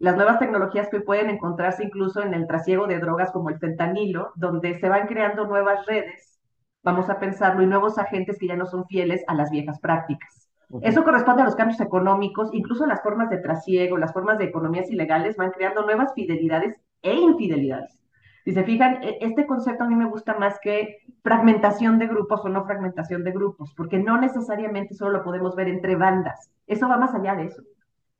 Las 0.00 0.16
nuevas 0.16 0.38
tecnologías 0.38 0.88
que 0.88 1.02
pueden 1.02 1.28
encontrarse 1.28 1.84
incluso 1.84 2.22
en 2.22 2.32
el 2.32 2.46
trasiego 2.46 2.86
de 2.86 2.98
drogas 2.98 3.30
como 3.32 3.50
el 3.50 3.58
fentanilo, 3.58 4.32
donde 4.34 4.80
se 4.80 4.88
van 4.88 5.06
creando 5.06 5.46
nuevas 5.46 5.84
redes, 5.84 6.40
vamos 6.82 7.10
a 7.10 7.18
pensarlo, 7.18 7.62
y 7.62 7.66
nuevos 7.66 7.98
agentes 7.98 8.38
que 8.38 8.46
ya 8.46 8.56
no 8.56 8.64
son 8.64 8.86
fieles 8.86 9.22
a 9.26 9.34
las 9.34 9.50
viejas 9.50 9.78
prácticas. 9.78 10.48
Okay. 10.70 10.88
Eso 10.88 11.04
corresponde 11.04 11.42
a 11.42 11.44
los 11.44 11.54
cambios 11.54 11.82
económicos, 11.82 12.48
incluso 12.54 12.86
las 12.86 13.02
formas 13.02 13.28
de 13.28 13.42
trasiego, 13.42 13.98
las 13.98 14.14
formas 14.14 14.38
de 14.38 14.46
economías 14.46 14.90
ilegales 14.90 15.36
van 15.36 15.50
creando 15.50 15.82
nuevas 15.82 16.14
fidelidades 16.14 16.80
e 17.02 17.14
infidelidades. 17.14 18.00
Si 18.46 18.52
se 18.52 18.64
fijan, 18.64 19.00
este 19.20 19.46
concepto 19.46 19.84
a 19.84 19.86
mí 19.86 19.96
me 19.96 20.08
gusta 20.08 20.34
más 20.38 20.58
que 20.62 21.00
fragmentación 21.22 21.98
de 21.98 22.06
grupos 22.06 22.42
o 22.42 22.48
no 22.48 22.64
fragmentación 22.64 23.22
de 23.22 23.32
grupos, 23.32 23.74
porque 23.76 23.98
no 23.98 24.18
necesariamente 24.18 24.94
solo 24.94 25.18
lo 25.18 25.22
podemos 25.22 25.54
ver 25.56 25.68
entre 25.68 25.94
bandas. 25.94 26.50
Eso 26.66 26.88
va 26.88 26.96
más 26.96 27.14
allá 27.14 27.34
de 27.34 27.44
eso. 27.44 27.62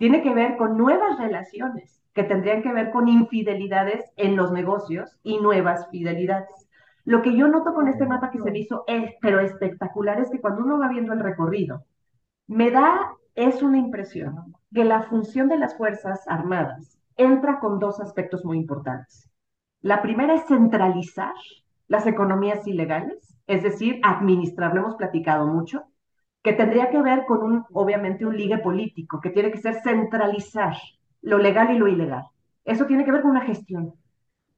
Tiene 0.01 0.23
que 0.23 0.33
ver 0.33 0.57
con 0.57 0.79
nuevas 0.79 1.19
relaciones 1.19 2.01
que 2.15 2.23
tendrían 2.25 2.63
que 2.63 2.73
ver 2.73 2.91
con 2.91 3.07
infidelidades 3.07 4.11
en 4.17 4.35
los 4.35 4.51
negocios 4.51 5.19
y 5.23 5.39
nuevas 5.43 5.91
fidelidades. 5.91 6.71
Lo 7.05 7.21
que 7.21 7.37
yo 7.37 7.49
noto 7.49 7.75
con 7.75 7.87
este 7.87 8.07
mapa 8.07 8.31
que 8.31 8.41
se 8.41 8.51
me 8.51 8.61
hizo, 8.61 8.85
es, 8.87 9.13
pero 9.21 9.41
espectacular, 9.41 10.19
es 10.19 10.31
que 10.31 10.41
cuando 10.41 10.63
uno 10.63 10.79
va 10.79 10.89
viendo 10.89 11.13
el 11.13 11.21
recorrido, 11.21 11.85
me 12.47 12.71
da, 12.71 13.13
es 13.35 13.63
una 13.63 13.77
impresión, 13.77 14.55
que 14.73 14.87
la 14.87 15.03
función 15.03 15.49
de 15.49 15.59
las 15.59 15.77
Fuerzas 15.77 16.27
Armadas 16.29 16.99
entra 17.19 17.61
con 17.61 17.79
dos 17.79 18.01
aspectos 18.01 18.43
muy 18.43 18.57
importantes. 18.57 19.29
La 19.83 20.01
primera 20.01 20.33
es 20.33 20.47
centralizar 20.47 21.35
las 21.89 22.07
economías 22.07 22.67
ilegales, 22.67 23.37
es 23.47 23.63
decir, 23.63 24.01
administrar, 24.03 24.73
lo 24.73 24.81
hemos 24.81 24.97
platicado 24.97 25.47
mucho, 25.47 25.90
que 26.43 26.53
tendría 26.53 26.91
que 26.91 27.03
ver 27.03 27.25
con 27.27 27.43
un, 27.43 27.65
obviamente, 27.73 28.25
un 28.25 28.37
ligue 28.37 28.59
político, 28.59 29.21
que 29.21 29.31
tiene 29.31 29.51
que 29.51 29.59
ser 29.59 29.75
centralizar 29.83 30.75
lo 31.23 31.39
legal 31.39 31.71
y 31.71 31.79
lo 31.79 31.87
ilegal. 31.87 32.25
Eso 32.65 32.87
tiene 32.87 33.05
que 33.05 33.13
ver 33.13 33.23
con 33.23 33.33
una 33.33 33.43
gestión. 33.43 33.95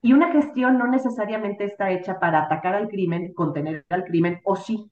Y 0.00 0.12
una 0.12 0.32
gestión 0.32 0.78
no 0.78 0.86
necesariamente 0.86 1.64
está 1.64 1.90
hecha 1.90 2.18
para 2.18 2.42
atacar 2.42 2.74
al 2.74 2.88
crimen, 2.88 3.32
contener 3.34 3.84
al 3.88 4.04
crimen, 4.04 4.40
o 4.44 4.56
sí. 4.56 4.90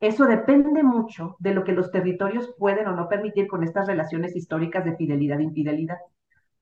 Eso 0.00 0.26
depende 0.26 0.82
mucho 0.82 1.36
de 1.38 1.54
lo 1.54 1.64
que 1.64 1.72
los 1.72 1.90
territorios 1.90 2.54
pueden 2.58 2.86
o 2.88 2.92
no 2.96 3.08
permitir 3.08 3.46
con 3.46 3.62
estas 3.62 3.86
relaciones 3.86 4.34
históricas 4.34 4.84
de 4.84 4.96
fidelidad 4.96 5.40
e 5.40 5.44
infidelidad. 5.44 5.98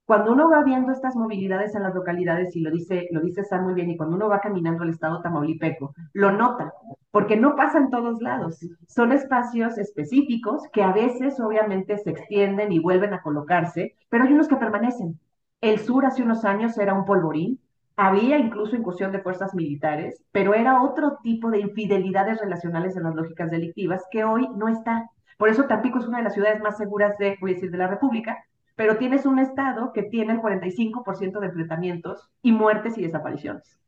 Cuando 0.05 0.33
uno 0.33 0.51
va 0.51 0.65
viendo 0.65 0.91
estas 0.93 1.15
movilidades 1.15 1.75
en 1.75 1.85
las 1.85 1.95
localidades, 1.95 2.57
y 2.57 2.61
lo 2.61 2.71
dice, 2.71 3.07
lo 3.13 3.21
dice 3.21 3.45
Sam 3.45 3.65
muy 3.65 3.75
bien, 3.75 3.91
y 3.91 3.97
cuando 3.97 4.17
uno 4.17 4.29
va 4.29 4.41
caminando 4.41 4.83
al 4.83 4.91
estado 4.91 5.23
tamaulipeco, 5.23 5.95
lo 6.15 6.33
nota, 6.33 6.73
porque 7.11 7.37
no 7.37 7.55
pasa 7.55 7.79
en 7.79 7.91
todos 7.91 8.21
lados. 8.21 8.59
Son 8.89 9.13
espacios 9.13 9.79
específicos 9.79 10.63
que 10.73 10.83
a 10.83 10.93
veces 10.93 11.39
obviamente 11.39 11.97
se 11.99 12.11
extienden 12.11 12.73
y 12.73 12.81
vuelven 12.81 13.15
a 13.15 13.23
colocarse, 13.23 13.95
pero 14.09 14.25
hay 14.25 14.33
unos 14.33 14.49
que 14.49 14.57
permanecen. 14.57 15.19
El 15.61 15.79
sur 15.79 16.05
hace 16.07 16.23
unos 16.23 16.45
años 16.45 16.77
era 16.79 16.95
un 16.95 17.05
polvorín, 17.05 17.61
había 17.97 18.39
incluso 18.39 18.77
incursión 18.77 19.13
de 19.13 19.21
fuerzas 19.21 19.55
militares, 19.55 20.23
pero 20.33 20.55
era 20.55 20.83
otro 20.83 21.19
tipo 21.23 21.51
de 21.51 21.61
infidelidades 21.61 22.41
relacionales 22.41 22.97
en 22.97 23.03
las 23.03 23.15
lógicas 23.15 23.51
delictivas 23.51 24.03
que 24.11 24.25
hoy 24.25 24.49
no 24.57 24.69
está. 24.69 25.11
Por 25.37 25.51
eso 25.51 25.65
Tampico 25.65 25.99
es 25.99 26.07
una 26.07 26.19
de 26.19 26.25
las 26.25 26.35
ciudades 26.35 26.61
más 26.63 26.79
seguras 26.79 27.19
de, 27.19 27.37
voy 27.41 27.53
a 27.53 27.55
decir, 27.55 27.71
de 27.71 27.79
la 27.79 27.89
República, 27.89 28.43
pero 28.81 28.97
tienes 28.97 29.27
un 29.27 29.39
estado 29.39 29.93
que 29.93 30.05
tiene 30.05 30.33
el 30.33 30.41
45% 30.41 31.39
de 31.39 31.47
enfrentamientos 31.49 32.31
y 32.41 32.51
muertes 32.51 32.97
y 32.97 33.03
desapariciones. 33.03 33.79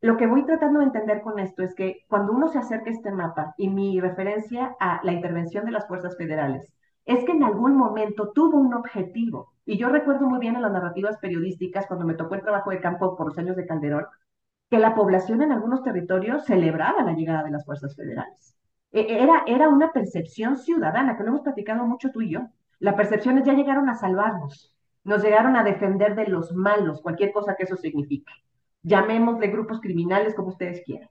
Lo 0.00 0.16
que 0.16 0.26
voy 0.26 0.46
tratando 0.46 0.78
de 0.78 0.86
entender 0.86 1.20
con 1.20 1.38
esto 1.38 1.62
es 1.62 1.74
que 1.74 2.06
cuando 2.08 2.32
uno 2.32 2.48
se 2.48 2.58
acerca 2.58 2.88
a 2.88 2.94
este 2.94 3.10
mapa 3.10 3.52
y 3.58 3.68
mi 3.68 4.00
referencia 4.00 4.74
a 4.80 5.02
la 5.04 5.12
intervención 5.12 5.66
de 5.66 5.72
las 5.72 5.86
fuerzas 5.86 6.16
federales, 6.16 6.72
es 7.04 7.22
que 7.26 7.32
en 7.32 7.42
algún 7.42 7.76
momento 7.76 8.32
tuvo 8.34 8.56
un 8.56 8.72
objetivo. 8.72 9.52
Y 9.66 9.76
yo 9.76 9.90
recuerdo 9.90 10.26
muy 10.26 10.40
bien 10.40 10.56
en 10.56 10.62
las 10.62 10.72
narrativas 10.72 11.18
periodísticas, 11.18 11.86
cuando 11.86 12.06
me 12.06 12.14
tocó 12.14 12.34
el 12.34 12.40
trabajo 12.40 12.70
de 12.70 12.80
campo 12.80 13.18
por 13.18 13.26
los 13.26 13.36
años 13.36 13.56
de 13.56 13.66
Calderón, 13.66 14.06
que 14.70 14.78
la 14.78 14.94
población 14.94 15.42
en 15.42 15.52
algunos 15.52 15.82
territorios 15.82 16.46
celebraba 16.46 17.02
la 17.02 17.12
llegada 17.12 17.42
de 17.42 17.50
las 17.50 17.66
fuerzas 17.66 17.94
federales. 17.94 18.56
Era, 18.90 19.42
era 19.46 19.68
una 19.68 19.92
percepción 19.92 20.56
ciudadana, 20.56 21.18
que 21.18 21.24
lo 21.24 21.28
hemos 21.28 21.42
platicado 21.42 21.84
mucho 21.84 22.10
tú 22.10 22.22
y 22.22 22.30
yo. 22.30 22.48
La 22.80 22.96
percepción 22.96 23.36
es 23.36 23.44
ya 23.44 23.52
llegaron 23.52 23.90
a 23.90 23.94
salvarnos, 23.94 24.74
nos 25.04 25.22
llegaron 25.22 25.54
a 25.54 25.62
defender 25.62 26.14
de 26.14 26.26
los 26.26 26.52
malos, 26.54 27.02
cualquier 27.02 27.30
cosa 27.30 27.54
que 27.54 27.64
eso 27.64 27.76
signifique. 27.76 28.32
Llamémosle 28.82 29.48
grupos 29.48 29.80
criminales 29.80 30.34
como 30.34 30.48
ustedes 30.48 30.82
quieran. 30.86 31.10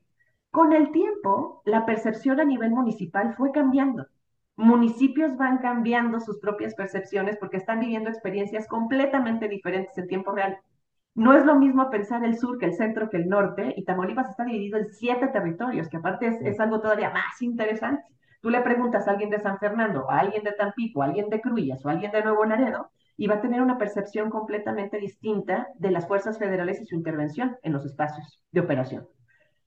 Con 0.50 0.74
el 0.74 0.92
tiempo, 0.92 1.62
la 1.66 1.86
percepción 1.86 2.40
a 2.40 2.44
nivel 2.44 2.72
municipal 2.72 3.36
fue 3.36 3.52
cambiando. 3.52 4.08
Municipios 4.56 5.38
van 5.38 5.60
cambiando 5.60 6.20
sus 6.20 6.40
propias 6.40 6.74
percepciones 6.74 7.38
porque 7.38 7.58
están 7.58 7.80
viviendo 7.80 8.10
experiencias 8.10 8.68
completamente 8.68 9.48
diferentes 9.48 9.96
en 10.00 10.08
tiempo 10.08 10.32
real. 10.32 10.58
No 11.14 11.34
es 11.34 11.46
lo 11.46 11.56
mismo 11.56 11.88
pensar 11.92 12.26
el 12.26 12.38
sur 12.38 12.58
que 12.58 12.66
el 12.66 12.74
centro 12.74 13.12
que 13.12 13.18
el 13.18 13.30
norte, 13.30 13.76
y 13.78 13.84
Tamaulipas 13.86 14.32
está 14.32 14.44
dividido 14.44 14.80
en 14.80 14.92
siete 14.92 15.28
territorios, 15.28 15.88
que 15.88 15.98
aparte 15.98 16.40
es 16.42 16.60
algo 16.60 16.82
todavía 16.82 17.12
más 17.12 17.40
interesante. 17.42 18.04
Tú 18.42 18.50
le 18.50 18.62
preguntas 18.62 19.08
a 19.08 19.12
alguien 19.12 19.30
de 19.30 19.40
San 19.40 19.60
Fernando, 19.60 20.10
a 20.10 20.20
alguien 20.20 20.44
de 20.44 20.54
Tampico, 20.54 21.02
a 21.02 21.06
alguien 21.06 21.30
de 21.30 21.42
Cruyas 21.42 21.86
o 21.86 21.90
a 21.90 21.92
alguien 21.92 22.12
de 22.12 22.24
Nuevo 22.24 22.46
Laredo, 22.46 22.90
y 23.18 23.28
va 23.28 23.36
a 23.36 23.42
tener 23.42 23.62
una 23.62 23.78
percepción 23.78 24.30
completamente 24.30 24.98
distinta 24.98 25.68
de 25.76 25.92
las 25.92 26.08
fuerzas 26.08 26.40
federales 26.40 26.80
y 26.82 26.86
su 26.86 26.96
intervención 26.96 27.58
en 27.64 27.74
los 27.74 27.86
espacios 27.86 28.42
de 28.52 28.62
operación. 28.62 29.08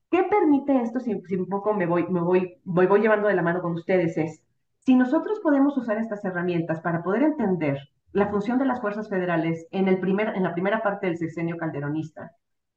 ¿Qué 0.09 0.23
permite 0.23 0.81
esto? 0.81 0.99
Si, 0.99 1.13
un 1.13 1.47
poco 1.47 1.73
me 1.73 1.85
voy, 1.85 2.07
me 2.07 2.21
voy, 2.21 2.57
voy, 2.63 2.87
voy 2.87 3.01
llevando 3.01 3.27
de 3.27 3.35
la 3.35 3.43
mano 3.43 3.61
con 3.61 3.73
ustedes, 3.73 4.17
es 4.17 4.41
si 4.79 4.95
nosotros 4.95 5.39
podemos 5.39 5.77
usar 5.77 5.97
estas 5.97 6.25
herramientas 6.25 6.81
para 6.81 7.03
poder 7.03 7.23
entender 7.23 7.77
la 8.11 8.27
función 8.27 8.57
de 8.57 8.65
las 8.65 8.81
fuerzas 8.81 9.07
federales 9.07 9.67
en, 9.71 9.87
el 9.87 9.99
primer, 9.99 10.35
en 10.35 10.43
la 10.43 10.53
primera 10.53 10.81
parte 10.81 11.07
del 11.07 11.17
sexenio 11.17 11.57
calderonista, 11.57 12.31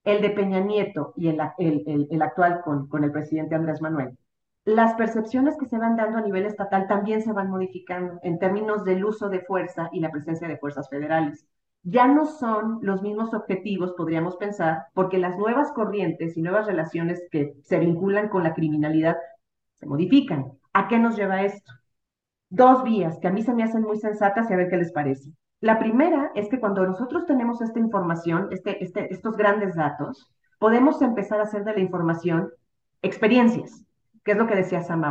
el 0.05 0.23
de 0.23 0.31
Peña 0.31 0.61
Nieto 0.61 1.15
y 1.17 1.29
el, 1.29 1.41
el, 1.59 2.07
el 2.11 2.23
actual 2.23 2.61
con, 2.63 2.89
con 2.89 3.03
el 3.03 3.13
presidente 3.13 3.55
Andrés 3.55 3.81
Manuel, 3.83 4.17
las 4.67 4.95
percepciones 4.95 5.57
que 5.57 5.67
se 5.67 5.79
van 5.79 5.97
dando 5.97 6.19
a 6.19 6.23
nivel 6.23 6.45
estatal 6.45 6.87
también 6.89 7.23
se 7.23 7.33
van 7.33 7.49
modificando 7.49 8.19
en 8.23 8.39
términos 8.39 8.85
del 8.85 9.05
uso 9.05 9.31
de 9.31 9.41
fuerza 9.41 9.89
y 9.93 10.01
la 10.01 10.11
presencia 10.11 10.49
de 10.49 10.59
fuerzas 10.59 10.91
federales 10.91 11.47
ya 11.89 12.09
no 12.09 12.27
son 12.27 12.81
los 12.83 13.01
mismos 13.01 13.33
objetivos, 13.33 13.93
podríamos 13.93 14.37
pensar, 14.37 14.87
porque 14.93 15.19
las 15.19 15.39
nuevas 15.39 15.71
corrientes 15.71 16.37
y 16.37 16.43
nuevas 16.43 16.67
relaciones 16.67 17.23
que 17.31 17.55
se 17.63 17.79
vinculan 17.79 18.29
con 18.29 18.43
la 18.43 18.55
criminalidad 18.55 19.17
se 19.75 19.87
modifican. 19.87 20.51
¿A 20.73 20.89
qué 20.89 20.99
nos 20.99 21.15
lleva 21.15 21.45
esto? 21.45 21.73
Dos 22.49 22.83
vías 22.83 23.17
que 23.21 23.29
a 23.29 23.31
mí 23.31 23.43
se 23.43 23.55
me 23.55 23.63
hacen 23.63 23.83
muy 23.83 23.99
sensatas 23.99 24.51
y 24.51 24.55
a 24.55 24.57
ver 24.57 24.69
qué 24.69 24.79
les 24.79 24.91
parece. 24.91 25.31
La 25.61 25.79
primera 25.79 26.33
es 26.35 26.49
que 26.49 26.59
cuando 26.59 26.85
nosotros 26.85 27.25
tenemos 27.25 27.63
esta 27.63 27.79
información, 27.79 28.49
este, 28.51 28.83
este, 28.83 29.15
estos 29.15 29.37
grandes 29.37 29.77
datos, 29.77 30.29
podemos 30.59 31.01
empezar 31.03 31.39
a 31.39 31.45
hacer 31.45 31.63
de 31.63 31.75
la 31.75 31.81
información 31.81 32.51
experiencias, 33.01 33.86
que 34.27 34.33
es 34.33 34.39
lo 34.39 34.49
que 34.49 34.57
decía 34.57 34.83
Sam. 34.83 35.05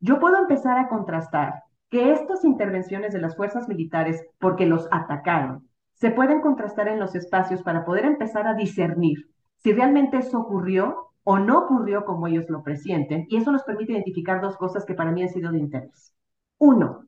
Yo 0.00 0.20
puedo 0.20 0.36
empezar 0.36 0.78
a 0.78 0.88
contrastar 0.88 1.64
que 1.88 2.12
estas 2.12 2.44
intervenciones 2.44 3.14
de 3.14 3.20
las 3.20 3.34
fuerzas 3.34 3.66
militares, 3.68 4.22
porque 4.38 4.66
los 4.66 4.86
atacaron, 4.92 5.66
se 5.94 6.10
pueden 6.10 6.42
contrastar 6.42 6.86
en 6.88 7.00
los 7.00 7.14
espacios 7.14 7.62
para 7.62 7.86
poder 7.86 8.04
empezar 8.04 8.46
a 8.46 8.54
discernir 8.54 9.30
si 9.56 9.72
realmente 9.72 10.18
eso 10.18 10.38
ocurrió 10.38 11.10
o 11.24 11.38
no 11.38 11.58
ocurrió 11.64 12.04
como 12.04 12.26
ellos 12.26 12.48
lo 12.48 12.62
presienten, 12.62 13.26
y 13.28 13.36
eso 13.36 13.50
nos 13.50 13.62
permite 13.62 13.92
identificar 13.92 14.40
dos 14.40 14.56
cosas 14.56 14.84
que 14.84 14.94
para 14.94 15.10
mí 15.10 15.22
han 15.22 15.28
sido 15.28 15.52
de 15.52 15.58
interés. 15.58 16.14
Uno, 16.58 17.06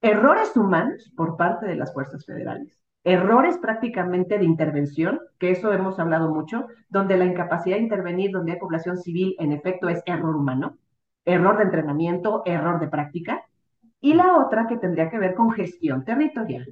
errores 0.00 0.54
humanos 0.56 1.12
por 1.16 1.36
parte 1.36 1.66
de 1.66 1.76
las 1.76 1.92
fuerzas 1.92 2.24
federales, 2.24 2.78
errores 3.04 3.58
prácticamente 3.58 4.38
de 4.38 4.44
intervención, 4.44 5.20
que 5.38 5.50
eso 5.50 5.72
hemos 5.72 5.98
hablado 5.98 6.32
mucho, 6.32 6.66
donde 6.88 7.16
la 7.16 7.24
incapacidad 7.24 7.76
de 7.76 7.82
intervenir, 7.82 8.30
donde 8.30 8.52
hay 8.52 8.58
población 8.58 8.98
civil, 8.98 9.36
en 9.38 9.52
efecto 9.52 9.88
es 9.88 10.02
error 10.06 10.36
humano, 10.36 10.76
error 11.24 11.58
de 11.58 11.64
entrenamiento, 11.64 12.42
error 12.44 12.80
de 12.80 12.88
práctica, 12.88 13.44
y 14.00 14.14
la 14.14 14.36
otra 14.38 14.66
que 14.66 14.78
tendría 14.78 15.10
que 15.10 15.18
ver 15.18 15.34
con 15.34 15.50
gestión 15.50 16.04
territorial, 16.04 16.66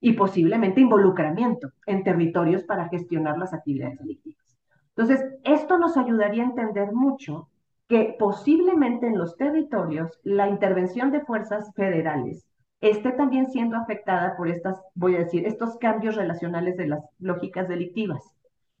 y 0.00 0.12
posiblemente 0.12 0.80
involucramiento 0.80 1.70
en 1.86 2.04
territorios 2.04 2.62
para 2.64 2.88
gestionar 2.88 3.38
las 3.38 3.54
actividades 3.54 3.98
delictivas. 3.98 4.58
Entonces, 4.96 5.24
esto 5.44 5.78
nos 5.78 5.96
ayudaría 5.96 6.42
a 6.42 6.46
entender 6.46 6.92
mucho 6.92 7.48
que 7.88 8.14
posiblemente 8.18 9.06
en 9.06 9.18
los 9.18 9.36
territorios 9.36 10.20
la 10.22 10.48
intervención 10.48 11.10
de 11.10 11.20
fuerzas 11.20 11.72
federales 11.74 12.46
esté 12.90 13.12
también 13.12 13.50
siendo 13.50 13.76
afectada 13.76 14.36
por 14.36 14.48
estas, 14.48 14.80
voy 14.94 15.16
a 15.16 15.20
decir, 15.20 15.46
estos 15.46 15.76
cambios 15.78 16.16
relacionales 16.16 16.76
de 16.76 16.88
las 16.88 17.04
lógicas 17.18 17.68
delictivas. 17.68 18.22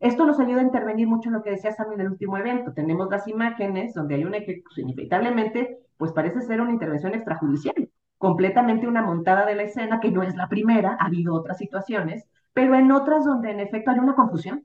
Esto 0.00 0.26
nos 0.26 0.40
ayuda 0.40 0.60
a 0.60 0.64
intervenir 0.64 1.06
mucho 1.06 1.28
en 1.28 1.34
lo 1.34 1.42
que 1.42 1.50
decía 1.50 1.72
Sam 1.72 1.92
en 1.92 2.00
el 2.00 2.10
último 2.10 2.36
evento. 2.36 2.72
Tenemos 2.72 3.10
las 3.10 3.26
imágenes 3.28 3.94
donde 3.94 4.16
hay 4.16 4.24
una 4.24 4.40
que 4.40 4.62
inevitablemente, 4.76 5.78
pues 5.96 6.12
parece 6.12 6.42
ser 6.42 6.60
una 6.60 6.72
intervención 6.72 7.14
extrajudicial 7.14 7.88
completamente 8.24 8.88
una 8.88 9.02
montada 9.02 9.44
de 9.44 9.54
la 9.54 9.64
escena, 9.64 10.00
que 10.00 10.10
no 10.10 10.22
es 10.22 10.34
la 10.34 10.48
primera, 10.48 10.96
ha 10.98 11.06
habido 11.08 11.34
otras 11.34 11.58
situaciones, 11.58 12.26
pero 12.54 12.74
en 12.74 12.90
otras 12.90 13.26
donde 13.26 13.50
en 13.50 13.60
efecto 13.60 13.90
hay 13.90 13.98
una 13.98 14.14
confusión. 14.14 14.64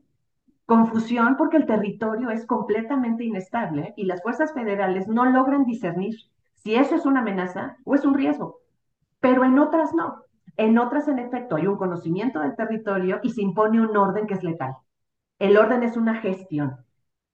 Confusión 0.65 1.35
porque 1.35 1.57
el 1.57 1.65
territorio 1.65 2.29
es 2.29 2.45
completamente 2.45 3.25
inestable 3.25 3.93
y 3.97 4.05
las 4.05 4.21
fuerzas 4.21 4.53
federales 4.53 5.09
no 5.09 5.25
logran 5.25 5.65
discernir 5.65 6.15
si 6.53 6.75
eso 6.75 6.95
es 6.95 7.05
una 7.05 7.19
amenaza 7.19 7.75
o 7.83 7.95
es 7.95 8.05
un 8.05 8.13
riesgo. 8.13 8.61
Pero 9.19 9.43
en 9.43 9.59
otras 9.59 9.93
no. 9.93 10.23
En 10.57 10.77
otras, 10.77 11.07
en 11.07 11.19
efecto, 11.19 11.55
hay 11.55 11.67
un 11.67 11.77
conocimiento 11.77 12.39
del 12.39 12.55
territorio 12.55 13.19
y 13.23 13.29
se 13.29 13.41
impone 13.41 13.81
un 13.81 13.95
orden 13.95 14.27
que 14.27 14.33
es 14.33 14.43
letal. 14.43 14.75
El 15.39 15.57
orden 15.57 15.83
es 15.83 15.95
una 15.95 16.15
gestión. 16.15 16.77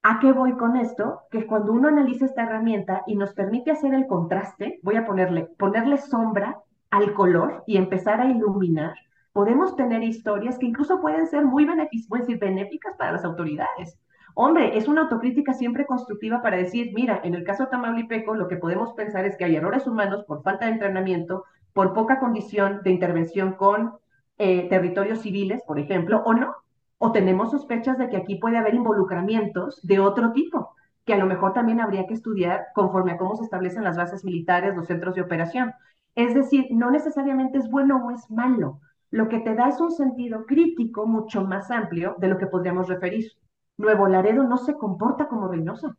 ¿A 0.03 0.19
qué 0.19 0.31
voy 0.31 0.53
con 0.57 0.75
esto? 0.75 1.21
Que 1.31 1.47
cuando 1.47 1.73
uno 1.73 1.87
analiza 1.87 2.25
esta 2.25 2.43
herramienta 2.43 3.01
y 3.07 3.15
nos 3.15 3.33
permite 3.33 3.71
hacer 3.71 3.95
el 3.95 4.05
contraste, 4.05 4.79
voy 4.83 4.97
a 4.97 5.05
ponerle, 5.05 5.47
ponerle 5.57 5.97
sombra 5.97 6.59
al 6.91 7.13
color 7.15 7.63
y 7.65 7.77
empezar 7.77 8.21
a 8.21 8.29
iluminar, 8.29 8.93
podemos 9.33 9.75
tener 9.75 10.03
historias 10.03 10.59
que 10.59 10.67
incluso 10.67 11.01
pueden 11.01 11.25
ser 11.25 11.45
muy 11.45 11.65
benéficas 11.65 12.95
para 12.97 13.13
las 13.13 13.25
autoridades. 13.25 13.99
Hombre, 14.35 14.77
es 14.77 14.87
una 14.87 15.01
autocrítica 15.01 15.53
siempre 15.53 15.85
constructiva 15.85 16.41
para 16.41 16.57
decir, 16.57 16.91
mira, 16.93 17.21
en 17.23 17.33
el 17.35 17.43
caso 17.43 17.63
de 17.63 17.69
Tamaulipeco, 17.69 18.35
lo 18.35 18.47
que 18.47 18.57
podemos 18.57 18.93
pensar 18.93 19.25
es 19.25 19.35
que 19.37 19.45
hay 19.45 19.55
errores 19.55 19.87
humanos 19.87 20.23
por 20.27 20.43
falta 20.43 20.65
de 20.65 20.73
entrenamiento, 20.73 21.45
por 21.75 21.93
poca 21.93 22.19
condición 22.19 22.79
de 22.83 22.91
intervención 22.91 23.53
con 23.53 23.95
eh, 24.37 24.69
territorios 24.69 25.19
civiles, 25.19 25.61
por 25.67 25.77
ejemplo, 25.77 26.23
o 26.25 26.33
no 26.33 26.55
o 26.97 27.11
tenemos 27.11 27.51
sospechas 27.51 27.97
de 27.97 28.09
que 28.09 28.17
aquí 28.17 28.35
puede 28.35 28.57
haber 28.57 28.73
involucramientos 28.73 29.79
de 29.83 29.99
otro 29.99 30.31
tipo, 30.31 30.73
que 31.05 31.13
a 31.13 31.17
lo 31.17 31.25
mejor 31.25 31.53
también 31.53 31.81
habría 31.81 32.07
que 32.07 32.13
estudiar 32.13 32.67
conforme 32.73 33.11
a 33.11 33.17
cómo 33.17 33.35
se 33.35 33.43
establecen 33.43 33.83
las 33.83 33.97
bases 33.97 34.23
militares, 34.23 34.75
los 34.75 34.87
centros 34.87 35.15
de 35.15 35.21
operación. 35.21 35.73
Es 36.15 36.33
decir, 36.33 36.67
no 36.71 36.91
necesariamente 36.91 37.57
es 37.57 37.69
bueno 37.69 38.03
o 38.05 38.11
es 38.11 38.31
malo. 38.31 38.79
Lo 39.11 39.27
que 39.27 39.39
te 39.39 39.55
da 39.55 39.67
es 39.67 39.79
un 39.81 39.91
sentido 39.91 40.45
crítico 40.45 41.05
mucho 41.05 41.43
más 41.43 41.69
amplio 41.69 42.15
de 42.19 42.29
lo 42.29 42.37
que 42.37 42.47
podríamos 42.47 42.87
referir. 42.87 43.33
Nuevo 43.77 44.07
Laredo 44.07 44.43
no 44.43 44.57
se 44.57 44.75
comporta 44.75 45.27
como 45.27 45.49
Reynosa 45.49 45.97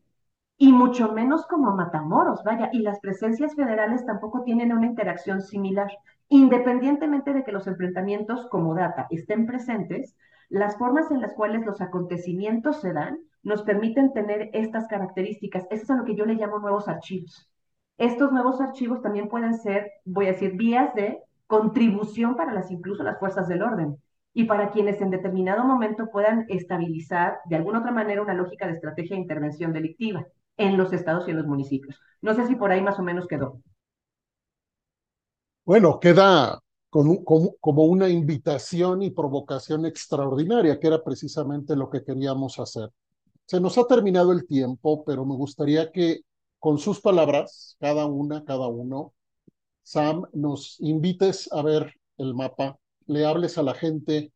y 0.59 0.73
mucho 0.73 1.13
menos 1.13 1.47
como 1.47 1.75
Matamoros, 1.77 2.43
vaya, 2.43 2.71
y 2.73 2.81
las 2.81 2.99
presencias 3.01 3.55
federales 3.55 4.07
tampoco 4.07 4.43
tienen 4.43 4.73
una 4.73 4.87
interacción 4.87 5.43
similar. 5.43 5.91
Independientemente 6.29 7.35
de 7.35 7.45
que 7.45 7.53
los 7.53 7.67
enfrentamientos 7.67 8.47
como 8.49 8.75
data 8.75 9.07
estén 9.11 9.47
presentes, 9.47 10.17
las 10.49 10.77
formas 10.79 11.11
en 11.11 11.21
las 11.21 11.35
cuales 11.35 11.67
los 11.67 11.81
acontecimientos 11.81 12.81
se 12.81 12.93
dan 12.93 13.19
nos 13.43 13.63
permiten 13.63 14.13
tener 14.13 14.51
estas 14.55 14.89
características. 14.89 15.67
Eso 15.71 15.83
es 15.85 15.91
a 15.91 15.97
lo 15.97 16.05
que 16.05 16.17
yo 16.17 16.25
le 16.25 16.35
llamo 16.35 16.59
nuevos 16.59 16.89
archivos. 16.89 17.49
Estos 17.99 18.33
nuevos 18.33 18.61
archivos 18.61 19.03
también 19.03 19.29
pueden 19.29 19.55
ser, 19.55 19.91
voy 20.05 20.27
a 20.27 20.33
decir, 20.33 20.57
vías 20.57 20.95
de 20.95 21.21
contribución 21.47 22.35
para 22.35 22.53
las 22.53 22.71
incluso 22.71 23.03
las 23.03 23.19
fuerzas 23.19 23.47
del 23.47 23.63
orden 23.63 23.97
y 24.35 24.45
para 24.45 24.71
quienes 24.71 25.01
en 25.01 25.11
determinado 25.11 25.65
momento 25.65 26.11
puedan 26.11 26.45
estabilizar 26.49 27.39
de 27.45 27.57
alguna 27.57 27.79
otra 27.79 27.93
manera 27.93 28.21
una 28.21 28.35
lógica 28.35 28.67
de 28.67 28.75
estrategia 28.75 29.17
de 29.17 29.23
intervención 29.23 29.73
delictiva 29.73 30.27
en 30.57 30.77
los 30.77 30.93
estados 30.93 31.27
y 31.27 31.31
en 31.31 31.39
los 31.39 31.47
municipios. 31.47 31.97
No 32.23 32.35
sé 32.35 32.47
si 32.47 32.57
por 32.57 32.71
ahí 32.71 32.81
más 32.83 32.99
o 32.99 33.03
menos 33.03 33.27
quedó. 33.27 33.61
Bueno, 35.65 35.99
queda 36.01 36.61
como 36.91 37.85
una 37.85 38.09
invitación 38.09 39.03
y 39.03 39.11
provocación 39.11 39.85
extraordinaria, 39.85 40.79
que 40.79 40.87
era 40.87 41.03
precisamente 41.03 41.77
lo 41.77 41.91
que 41.91 42.03
queríamos 42.03 42.59
hacer. 42.59 42.91
Se 43.45 43.61
nos 43.61 43.77
ha 43.77 43.87
terminado 43.87 44.33
el 44.33 44.47
tiempo, 44.47 45.05
pero 45.05 45.25
me 45.27 45.35
gustaría 45.35 45.93
que 45.93 46.21
con 46.59 46.79
sus 46.79 47.01
palabras, 47.01 47.77
cada 47.79 48.07
una, 48.07 48.45
cada 48.45 48.67
uno, 48.67 49.13
Sam, 49.83 50.25
nos 50.33 50.81
invites 50.81 51.53
a 51.53 51.63
ver 51.63 51.93
el 52.17 52.35
mapa, 52.35 52.79
le 53.07 53.25
hables 53.25 53.59
a 53.59 53.63
la 53.63 53.75
gente, 53.75 54.33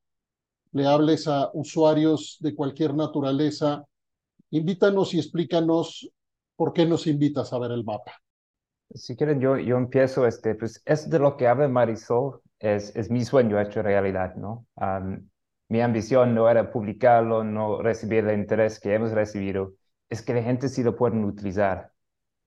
le 0.72 0.86
hables 0.86 1.26
a 1.26 1.50
usuarios 1.54 2.36
de 2.40 2.54
cualquier 2.54 2.94
naturaleza, 2.94 3.84
invítanos 4.50 5.14
y 5.14 5.18
explícanos 5.18 6.10
por 6.56 6.72
qué 6.72 6.86
nos 6.86 7.06
invitas 7.06 7.52
a 7.52 7.58
ver 7.58 7.70
el 7.72 7.84
mapa. 7.84 8.12
Si 8.94 9.16
quieren, 9.16 9.40
yo, 9.40 9.56
yo 9.56 9.76
empiezo, 9.76 10.26
este, 10.26 10.54
pues 10.54 10.82
es 10.84 11.08
de 11.08 11.18
lo 11.18 11.36
que 11.36 11.46
habla 11.46 11.68
Marisol, 11.68 12.40
es, 12.58 12.94
es 12.96 13.10
mi 13.10 13.24
sueño 13.24 13.60
hecho 13.60 13.82
realidad, 13.82 14.34
¿no? 14.34 14.66
mi 15.68 15.80
ambición 15.80 16.34
no 16.34 16.50
era 16.50 16.72
publicarlo, 16.72 17.44
no 17.44 17.80
recibir 17.80 18.26
el 18.26 18.38
interés 18.38 18.80
que 18.80 18.92
hemos 18.92 19.12
recibido, 19.12 19.74
es 20.08 20.20
que 20.20 20.34
la 20.34 20.42
gente 20.42 20.68
sí 20.68 20.82
lo 20.82 20.96
pueda 20.96 21.16
utilizar. 21.16 21.92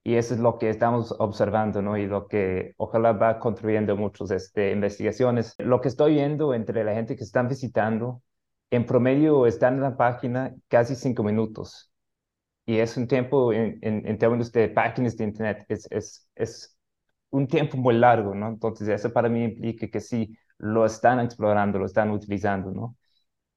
Y 0.03 0.15
eso 0.15 0.33
es 0.33 0.41
lo 0.41 0.59
que 0.59 0.69
estamos 0.69 1.15
observando, 1.17 1.81
¿no? 1.81 1.97
Y 1.97 2.07
lo 2.07 2.27
que 2.27 2.73
ojalá 2.77 3.13
va 3.13 3.39
construyendo 3.39 3.95
muchas 3.95 4.31
este, 4.31 4.71
investigaciones. 4.71 5.55
Lo 5.59 5.79
que 5.79 5.87
estoy 5.87 6.15
viendo 6.15 6.53
entre 6.53 6.83
la 6.83 6.93
gente 6.93 7.15
que 7.15 7.23
están 7.23 7.47
visitando, 7.47 8.21
en 8.69 8.85
promedio 8.85 9.45
están 9.47 9.75
en 9.75 9.81
la 9.81 9.95
página 9.95 10.53
casi 10.67 10.95
cinco 10.95 11.23
minutos. 11.23 11.92
Y 12.65 12.77
es 12.79 12.95
un 12.97 13.07
tiempo, 13.07 13.51
en, 13.53 13.79
en, 13.81 14.17
términos 14.17 14.51
de 14.51 14.69
páginas 14.69 15.17
de 15.17 15.25
Internet, 15.25 15.65
es, 15.69 15.87
es, 15.91 16.29
es 16.35 16.77
un 17.31 17.47
tiempo 17.47 17.77
muy 17.77 17.95
largo, 17.95 18.33
¿no? 18.35 18.47
Entonces, 18.49 18.87
eso 18.89 19.11
para 19.13 19.29
mí 19.29 19.43
implica 19.45 19.87
que 19.87 19.99
sí, 20.01 20.37
lo 20.59 20.85
están 20.85 21.19
explorando, 21.19 21.79
lo 21.79 21.85
están 21.85 22.11
utilizando, 22.11 22.71
¿no? 22.71 22.97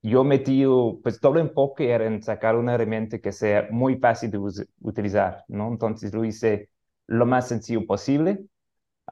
Yo 0.03 0.25
metí, 0.25 0.65
pues 1.03 1.21
todo 1.21 1.35
el 1.37 1.49
enfoque 1.49 1.91
era 1.91 2.07
en 2.07 2.23
sacar 2.23 2.57
una 2.57 2.75
herramienta 2.75 3.19
que 3.19 3.33
sea 3.33 3.69
muy 3.71 3.97
fácil 3.99 4.31
de 4.31 4.39
utilizar, 4.81 5.45
¿no? 5.49 5.69
Entonces 5.69 6.15
lo 6.15 6.25
hice 6.25 6.71
lo 7.09 7.27
más 7.27 7.49
sencillo 7.49 7.87
posible. 7.87 8.47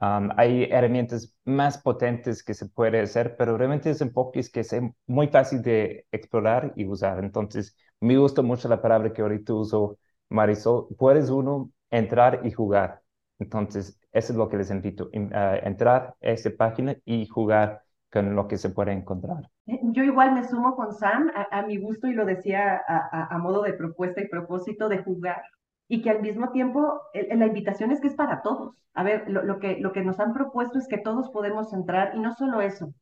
hay 0.01 0.63
herramientas 0.65 1.33
más 1.45 1.77
potentes 1.77 2.43
que 2.43 2.53
se 2.53 2.67
puede 2.67 3.01
hacer, 3.01 3.35
pero 3.37 3.57
realmente 3.57 3.89
ese 3.89 4.03
enfoque 4.05 4.39
es 4.41 4.49
que 4.51 4.63
sea 4.63 4.81
muy 5.07 5.27
fácil 5.27 5.61
de 5.61 6.05
explorar 6.11 6.73
y 6.75 6.85
usar. 6.85 7.19
Entonces, 7.23 7.75
me 8.01 8.17
gusta 8.17 8.41
mucho 8.41 8.67
la 8.67 8.81
palabra 8.81 9.13
que 9.13 9.21
ahorita 9.21 9.53
uso 9.53 9.97
Marisol, 10.29 10.87
puedes 10.97 11.29
uno 11.29 11.71
entrar 11.89 12.41
y 12.43 12.51
jugar. 12.51 13.01
Entonces, 13.39 13.99
eso 14.11 14.33
es 14.33 14.37
lo 14.37 14.49
que 14.49 14.57
les 14.57 14.71
invito, 14.71 15.09
a 15.33 15.57
entrar 15.57 16.15
a 16.21 16.27
esta 16.27 16.49
página 16.55 16.95
y 17.05 17.27
jugar 17.27 17.81
con 18.11 18.35
lo 18.35 18.47
que 18.47 18.57
se 18.57 18.69
puede 18.69 18.93
encontrar. 18.93 19.49
Eh, 19.67 19.79
yo 19.83 20.03
igual 20.03 20.33
me 20.33 20.43
sumo 20.43 20.75
con 20.75 20.93
Sam 20.93 21.31
a, 21.51 21.61
mi 21.63 21.77
gusto 21.77 22.07
y 22.07 22.13
lo 22.13 22.25
decía 22.25 22.81
a, 22.87 23.37
modo 23.39 23.63
de 23.63 23.73
propuesta 23.73 24.21
y 24.21 24.27
propósito 24.27 24.87
de 24.87 25.03
jugar 25.03 25.43
y 25.87 26.01
que 26.01 26.09
al 26.09 26.21
mismo 26.21 26.51
tiempo 26.51 27.01
la 27.13 27.45
invitación 27.45 27.91
es 27.91 27.99
que 27.99 28.07
es 28.07 28.15
para 28.15 28.41
todos. 28.41 28.75
A 28.93 29.03
ver, 29.03 29.29
lo 29.29 29.59
que 29.59 30.03
nos 30.03 30.19
han 30.19 30.33
propuesto 30.33 30.79
es 30.79 30.87
que 30.87 30.97
todos 30.97 31.29
podemos 31.29 31.73
entrar 31.73 32.15
y 32.15 32.19
no 32.19 32.33
solo 32.33 32.61
eso. 32.61 32.93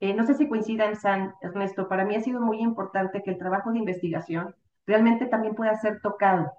Eh, 0.00 0.14
no 0.14 0.24
sé 0.24 0.34
si 0.34 0.48
coincidan, 0.48 0.94
Sam, 0.96 1.34
Ernesto, 1.40 1.88
para 1.88 2.04
mí 2.04 2.14
ha 2.14 2.20
sido 2.20 2.40
muy 2.40 2.60
importante 2.60 3.22
que 3.22 3.30
el 3.30 3.38
trabajo 3.38 3.72
de 3.72 3.80
investigación 3.80 4.54
realmente 4.86 5.26
también 5.26 5.54
pueda 5.54 5.74
ser 5.76 6.00
tocado, 6.00 6.52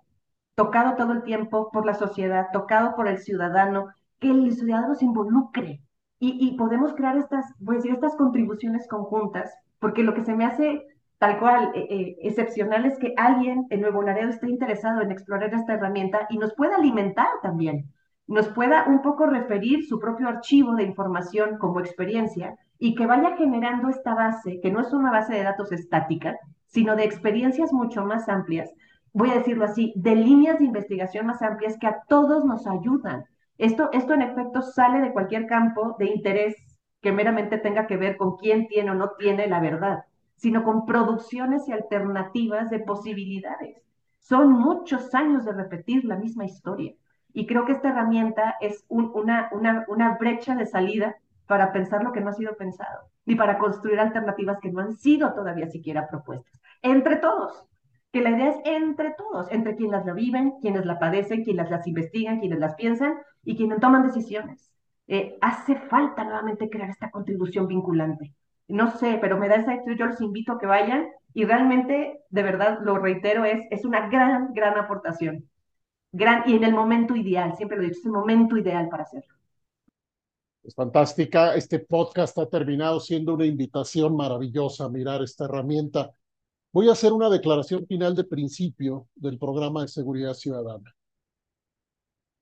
tocado 0.55 0.95
todo 0.95 1.13
el 1.13 1.23
tiempo 1.23 1.71
por 1.71 1.85
la 1.85 1.93
sociedad, 1.93 2.47
tocado 2.51 2.95
por 2.95 3.07
el 3.07 3.19
ciudadano, 3.19 3.87
que 4.19 4.29
el 4.29 4.53
ciudadano 4.53 4.95
se 4.95 5.05
involucre 5.05 5.81
y, 6.21 6.57
podemos 6.57 6.93
crear 6.93 7.17
estas, 7.17 7.45
voy 7.59 7.77
a 7.77 7.93
estas 7.93 8.17
contribuciones 8.17 8.89
conjuntas, 8.89 9.55
porque 9.79 10.03
lo 10.03 10.13
que 10.13 10.25
se 10.25 10.35
me 10.35 10.45
hace 10.45 10.85
tal 11.17 11.39
cual 11.39 11.71
eh, 11.73 11.87
eh, 11.89 12.17
excepcional 12.23 12.85
es 12.85 12.97
que 12.99 13.13
alguien 13.15 13.67
en 13.69 13.81
Nuevo 13.81 14.01
Laredo 14.01 14.29
esté 14.29 14.49
interesado 14.49 15.01
en 15.01 15.11
explorar 15.11 15.53
esta 15.53 15.73
herramienta 15.73 16.27
y 16.29 16.37
nos 16.37 16.53
pueda 16.55 16.75
alimentar 16.75 17.29
también, 17.41 17.89
nos 18.27 18.49
pueda 18.49 18.85
un 18.87 19.01
poco 19.01 19.27
referir 19.27 19.85
su 19.85 19.97
propio 19.97 20.27
archivo 20.27 20.75
de 20.75 20.83
información 20.83 21.57
como 21.57 21.79
experiencia 21.79 22.57
y 22.79 22.95
que 22.95 23.05
vaya 23.05 23.35
generando 23.35 23.89
esta 23.89 24.15
base, 24.15 24.59
que 24.61 24.71
no 24.71 24.79
es 24.79 24.91
una 24.93 25.11
base 25.11 25.33
de 25.33 25.43
datos 25.43 25.71
estática, 25.71 26.37
sino 26.65 26.95
de 26.95 27.03
experiencias 27.03 27.73
mucho 27.73 28.05
más 28.05 28.29
amplias, 28.29 28.73
voy 29.11 29.31
a 29.31 29.35
decirlo 29.35 29.65
así, 29.65 29.93
de 29.95 30.15
líneas 30.15 30.59
de 30.59 30.65
investigación 30.65 31.27
más 31.27 31.41
amplias 31.41 31.77
que 31.77 31.87
a 31.87 32.01
todos 32.07 32.45
nos 32.45 32.65
ayudan. 32.65 33.25
Esto, 33.57 33.89
esto 33.91 34.13
en 34.13 34.21
efecto 34.21 34.61
sale 34.61 35.01
de 35.01 35.11
cualquier 35.11 35.45
campo 35.45 35.95
de 35.99 36.05
interés 36.05 36.55
que 37.01 37.11
meramente 37.11 37.57
tenga 37.57 37.85
que 37.87 37.97
ver 37.97 38.17
con 38.17 38.37
quién 38.37 38.67
tiene 38.67 38.91
o 38.91 38.95
no 38.95 39.11
tiene 39.17 39.47
la 39.47 39.59
verdad, 39.59 40.05
sino 40.35 40.63
con 40.63 40.85
producciones 40.85 41.67
y 41.67 41.73
alternativas 41.73 42.69
de 42.69 42.79
posibilidades. 42.79 43.83
Son 44.19 44.51
muchos 44.51 45.13
años 45.13 45.43
de 45.43 45.53
repetir 45.53 46.05
la 46.05 46.17
misma 46.17 46.45
historia. 46.45 46.93
Y 47.33 47.45
creo 47.45 47.65
que 47.65 47.73
esta 47.73 47.89
herramienta 47.89 48.55
es 48.61 48.85
una, 48.87 49.49
una, 49.51 49.85
una 49.87 50.17
brecha 50.17 50.55
de 50.55 50.65
salida 50.65 51.15
para 51.49 51.73
pensar 51.73 52.03
lo 52.03 52.11
que 52.11 52.21
no 52.21 52.29
ha 52.29 52.33
sido 52.33 52.55
pensado 52.55 53.09
y 53.25 53.33
para 53.33 53.57
construir 53.57 53.99
alternativas 53.99 54.59
que 54.61 54.71
no 54.71 54.81
han 54.81 54.93
sido 54.93 55.33
todavía 55.33 55.67
siquiera 55.67 56.07
propuestas. 56.07 56.61
Entre 56.83 57.15
todos, 57.15 57.65
que 58.11 58.21
la 58.21 58.29
idea 58.29 58.49
es 58.49 58.57
entre 58.65 59.15
todos, 59.17 59.51
entre 59.51 59.75
quienes 59.75 60.05
la 60.05 60.13
viven, 60.13 60.59
quienes 60.61 60.85
la 60.85 60.99
padecen, 60.99 61.43
quienes 61.43 61.71
las 61.71 61.87
investigan, 61.87 62.39
quienes 62.39 62.59
las 62.59 62.75
piensan 62.75 63.15
y 63.43 63.57
quienes 63.57 63.79
toman 63.79 64.03
decisiones. 64.03 64.71
Eh, 65.07 65.39
hace 65.41 65.75
falta 65.75 66.23
nuevamente 66.23 66.69
crear 66.69 66.91
esta 66.91 67.09
contribución 67.09 67.65
vinculante. 67.65 68.31
No 68.67 68.91
sé, 68.91 69.17
pero 69.19 69.39
me 69.39 69.49
da 69.49 69.55
esa 69.55 69.73
yo 69.83 70.05
los 70.05 70.21
invito 70.21 70.51
a 70.51 70.59
que 70.59 70.67
vayan 70.67 71.07
y 71.33 71.45
realmente, 71.45 72.19
de 72.29 72.43
verdad, 72.43 72.77
lo 72.83 72.99
reitero, 72.99 73.43
es, 73.43 73.59
es 73.71 73.85
una 73.85 74.07
gran, 74.09 74.53
gran 74.53 74.77
aportación. 74.77 75.49
Gran, 76.11 76.43
y 76.45 76.55
en 76.57 76.63
el 76.63 76.75
momento 76.75 77.15
ideal, 77.15 77.55
siempre 77.57 77.77
lo 77.77 77.83
he 77.83 77.87
dicho, 77.87 78.01
es 78.01 78.05
el 78.05 78.11
momento 78.11 78.55
ideal 78.55 78.87
para 78.87 79.01
hacerlo. 79.01 79.38
Es 80.63 80.75
fantástica. 80.75 81.55
Este 81.55 81.79
podcast 81.79 82.37
ha 82.37 82.47
terminado 82.47 82.99
siendo 82.99 83.33
una 83.33 83.45
invitación 83.45 84.15
maravillosa 84.15 84.85
a 84.85 84.89
mirar 84.89 85.21
esta 85.23 85.45
herramienta 85.45 86.13
Voy 86.71 86.87
a 86.87 86.91
hacer 86.91 87.13
una 87.13 87.29
declaración 87.29 87.87
final 87.87 88.15
de 88.15 88.23
principio 88.23 89.07
del 89.15 89.39
programa 89.39 89.81
de 89.81 89.87
seguridad 89.87 90.35
ciudadana. 90.35 90.95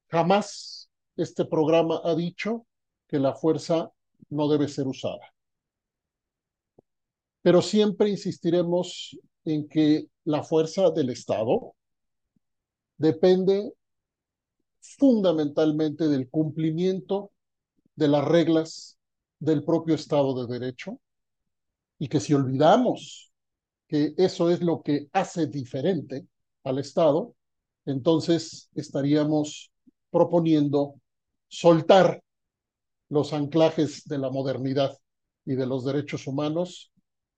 Jamás 0.09 0.89
este 1.15 1.45
programa 1.45 2.01
ha 2.03 2.13
dicho 2.13 2.65
que 3.07 3.19
la 3.19 3.33
fuerza 3.33 3.89
no 4.29 4.49
debe 4.49 4.67
ser 4.67 4.85
usada. 4.85 5.33
Pero 7.41 7.61
siempre 7.61 8.09
insistiremos 8.09 9.17
en 9.45 9.69
que 9.69 10.09
la 10.25 10.43
fuerza 10.43 10.91
del 10.91 11.09
Estado 11.11 11.75
depende 12.97 13.71
fundamentalmente 14.81 16.09
del 16.09 16.29
cumplimiento 16.29 17.31
de 17.97 18.07
las 18.07 18.23
reglas 18.23 18.97
del 19.39 19.65
propio 19.65 19.95
Estado 19.95 20.45
de 20.45 20.59
Derecho 20.59 20.99
y 21.99 22.07
que 22.07 22.21
si 22.21 22.33
olvidamos 22.33 23.33
que 23.87 24.13
eso 24.17 24.49
es 24.49 24.61
lo 24.61 24.81
que 24.83 25.09
hace 25.13 25.47
diferente 25.47 26.27
al 26.63 26.79
Estado, 26.79 27.33
entonces 27.85 28.69
estaríamos 28.75 29.71
proponiendo 30.11 30.95
soltar 31.47 32.21
los 33.09 33.33
anclajes 33.33 34.03
de 34.05 34.17
la 34.17 34.29
modernidad 34.29 34.97
y 35.45 35.55
de 35.55 35.65
los 35.65 35.85
derechos 35.85 36.27
humanos 36.27 36.91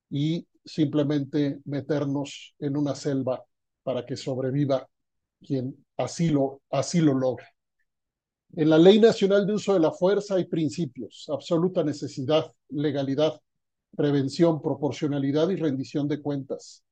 y 0.10 0.48
simplemente 0.66 1.60
meternos 1.66 2.56
en 2.60 2.76
una 2.76 2.96
selva 2.96 3.44
para 3.84 4.06
que 4.06 4.18
sobreviva 4.18 4.88
quien 5.40 5.86
así 5.98 6.30
lo, 6.30 6.62
así 6.70 7.00
lo 7.00 7.14
logre. 7.14 7.46
En 8.56 8.70
la 8.70 8.78
Ley 8.78 9.00
Nacional 9.00 9.46
de 9.46 9.54
Uso 9.54 9.74
de 9.74 9.80
la 9.80 9.92
Fuerza 9.92 10.36
hay 10.36 10.46
principios, 10.46 11.28
absoluta 11.30 11.84
necesidad, 11.84 12.52
legalidad, 12.70 13.40
prevención, 13.96 14.62
proporcionalidad 14.62 15.50
y 15.50 15.56
rendición 15.56 16.08
de 16.08 16.22
cuentas. 16.22 16.84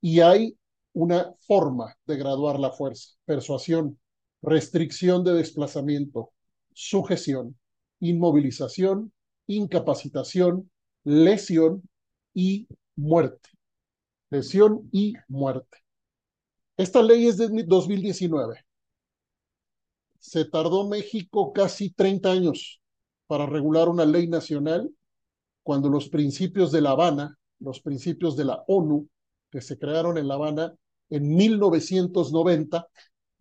Y 0.00 0.20
hay 0.20 0.56
una 0.92 1.34
forma 1.46 1.96
de 2.06 2.16
graduar 2.16 2.58
la 2.58 2.70
fuerza, 2.70 3.10
persuasión, 3.24 3.98
restricción 4.42 5.24
de 5.24 5.34
desplazamiento, 5.34 6.32
sujeción, 6.72 7.58
inmovilización, 8.00 9.12
incapacitación, 9.46 10.70
lesión 11.04 11.82
y 12.32 12.68
muerte. 12.94 13.50
Lesión 14.30 14.88
y 14.92 15.14
muerte. 15.28 15.78
Esta 16.76 17.02
ley 17.02 17.26
es 17.26 17.38
de 17.38 17.48
2019. 17.64 18.64
Se 20.22 20.44
tardó 20.44 20.86
México 20.88 21.52
casi 21.52 21.90
30 21.90 22.30
años 22.30 22.80
para 23.26 23.44
regular 23.44 23.88
una 23.88 24.04
ley 24.04 24.28
nacional 24.28 24.88
cuando 25.64 25.88
los 25.88 26.08
principios 26.08 26.70
de 26.70 26.80
La 26.80 26.92
Habana, 26.92 27.36
los 27.58 27.80
principios 27.80 28.36
de 28.36 28.44
la 28.44 28.62
ONU, 28.68 29.08
que 29.50 29.60
se 29.60 29.76
crearon 29.76 30.18
en 30.18 30.28
La 30.28 30.34
Habana 30.34 30.74
en 31.10 31.34
1990, 31.34 32.86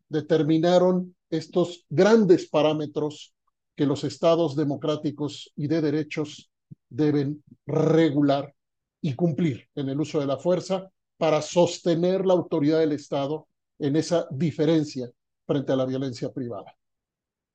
determinaron 0.10 1.16
estos 1.30 1.86
grandes 1.88 2.50
parámetros 2.50 3.36
que 3.76 3.86
los 3.86 4.04
estados 4.04 4.56
democráticos 4.56 5.54
y 5.56 5.68
de 5.68 5.82
derechos 5.82 6.50
deben 6.90 7.44
regular 7.68 8.56
y 9.02 9.14
cumplir 9.14 9.70
en 9.76 9.88
el 9.90 10.02
uso 10.02 10.20
de 10.20 10.26
la 10.26 10.38
fuerza 10.38 10.90
para 11.18 11.44
sostener 11.44 12.26
la 12.26 12.34
autoridad 12.34 12.80
del 12.80 12.94
Estado 12.94 13.48
en 13.78 13.96
esa 13.98 14.28
diferencia 14.32 15.12
frente 15.52 15.74
a 15.74 15.76
la 15.76 15.86
violencia 15.86 16.32
privada. 16.32 16.74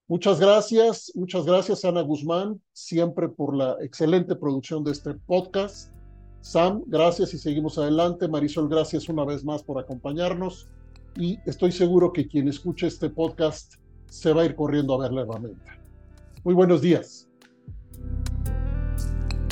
Muchas 0.06 0.38
gracias, 0.38 1.10
muchas 1.14 1.46
gracias 1.46 1.84
Ana 1.84 2.02
Guzmán, 2.02 2.60
siempre 2.72 3.28
por 3.28 3.56
la 3.56 3.76
excelente 3.80 4.36
producción 4.36 4.84
de 4.84 4.92
este 4.92 5.14
podcast. 5.14 5.90
Sam, 6.42 6.82
gracias 6.86 7.32
y 7.32 7.38
seguimos 7.38 7.78
adelante. 7.78 8.28
Marisol, 8.28 8.68
gracias 8.68 9.08
una 9.08 9.24
vez 9.24 9.44
más 9.44 9.62
por 9.62 9.80
acompañarnos 9.80 10.68
y 11.16 11.38
estoy 11.46 11.72
seguro 11.72 12.12
que 12.12 12.28
quien 12.28 12.48
escuche 12.48 12.86
este 12.86 13.08
podcast 13.08 13.76
se 14.10 14.32
va 14.32 14.42
a 14.42 14.44
ir 14.44 14.54
corriendo 14.54 14.94
a 14.94 14.98
ver 14.98 15.12
la 15.12 15.22
herramienta. 15.22 15.78
Muy 16.44 16.54
buenos 16.54 16.82
días. 16.82 17.28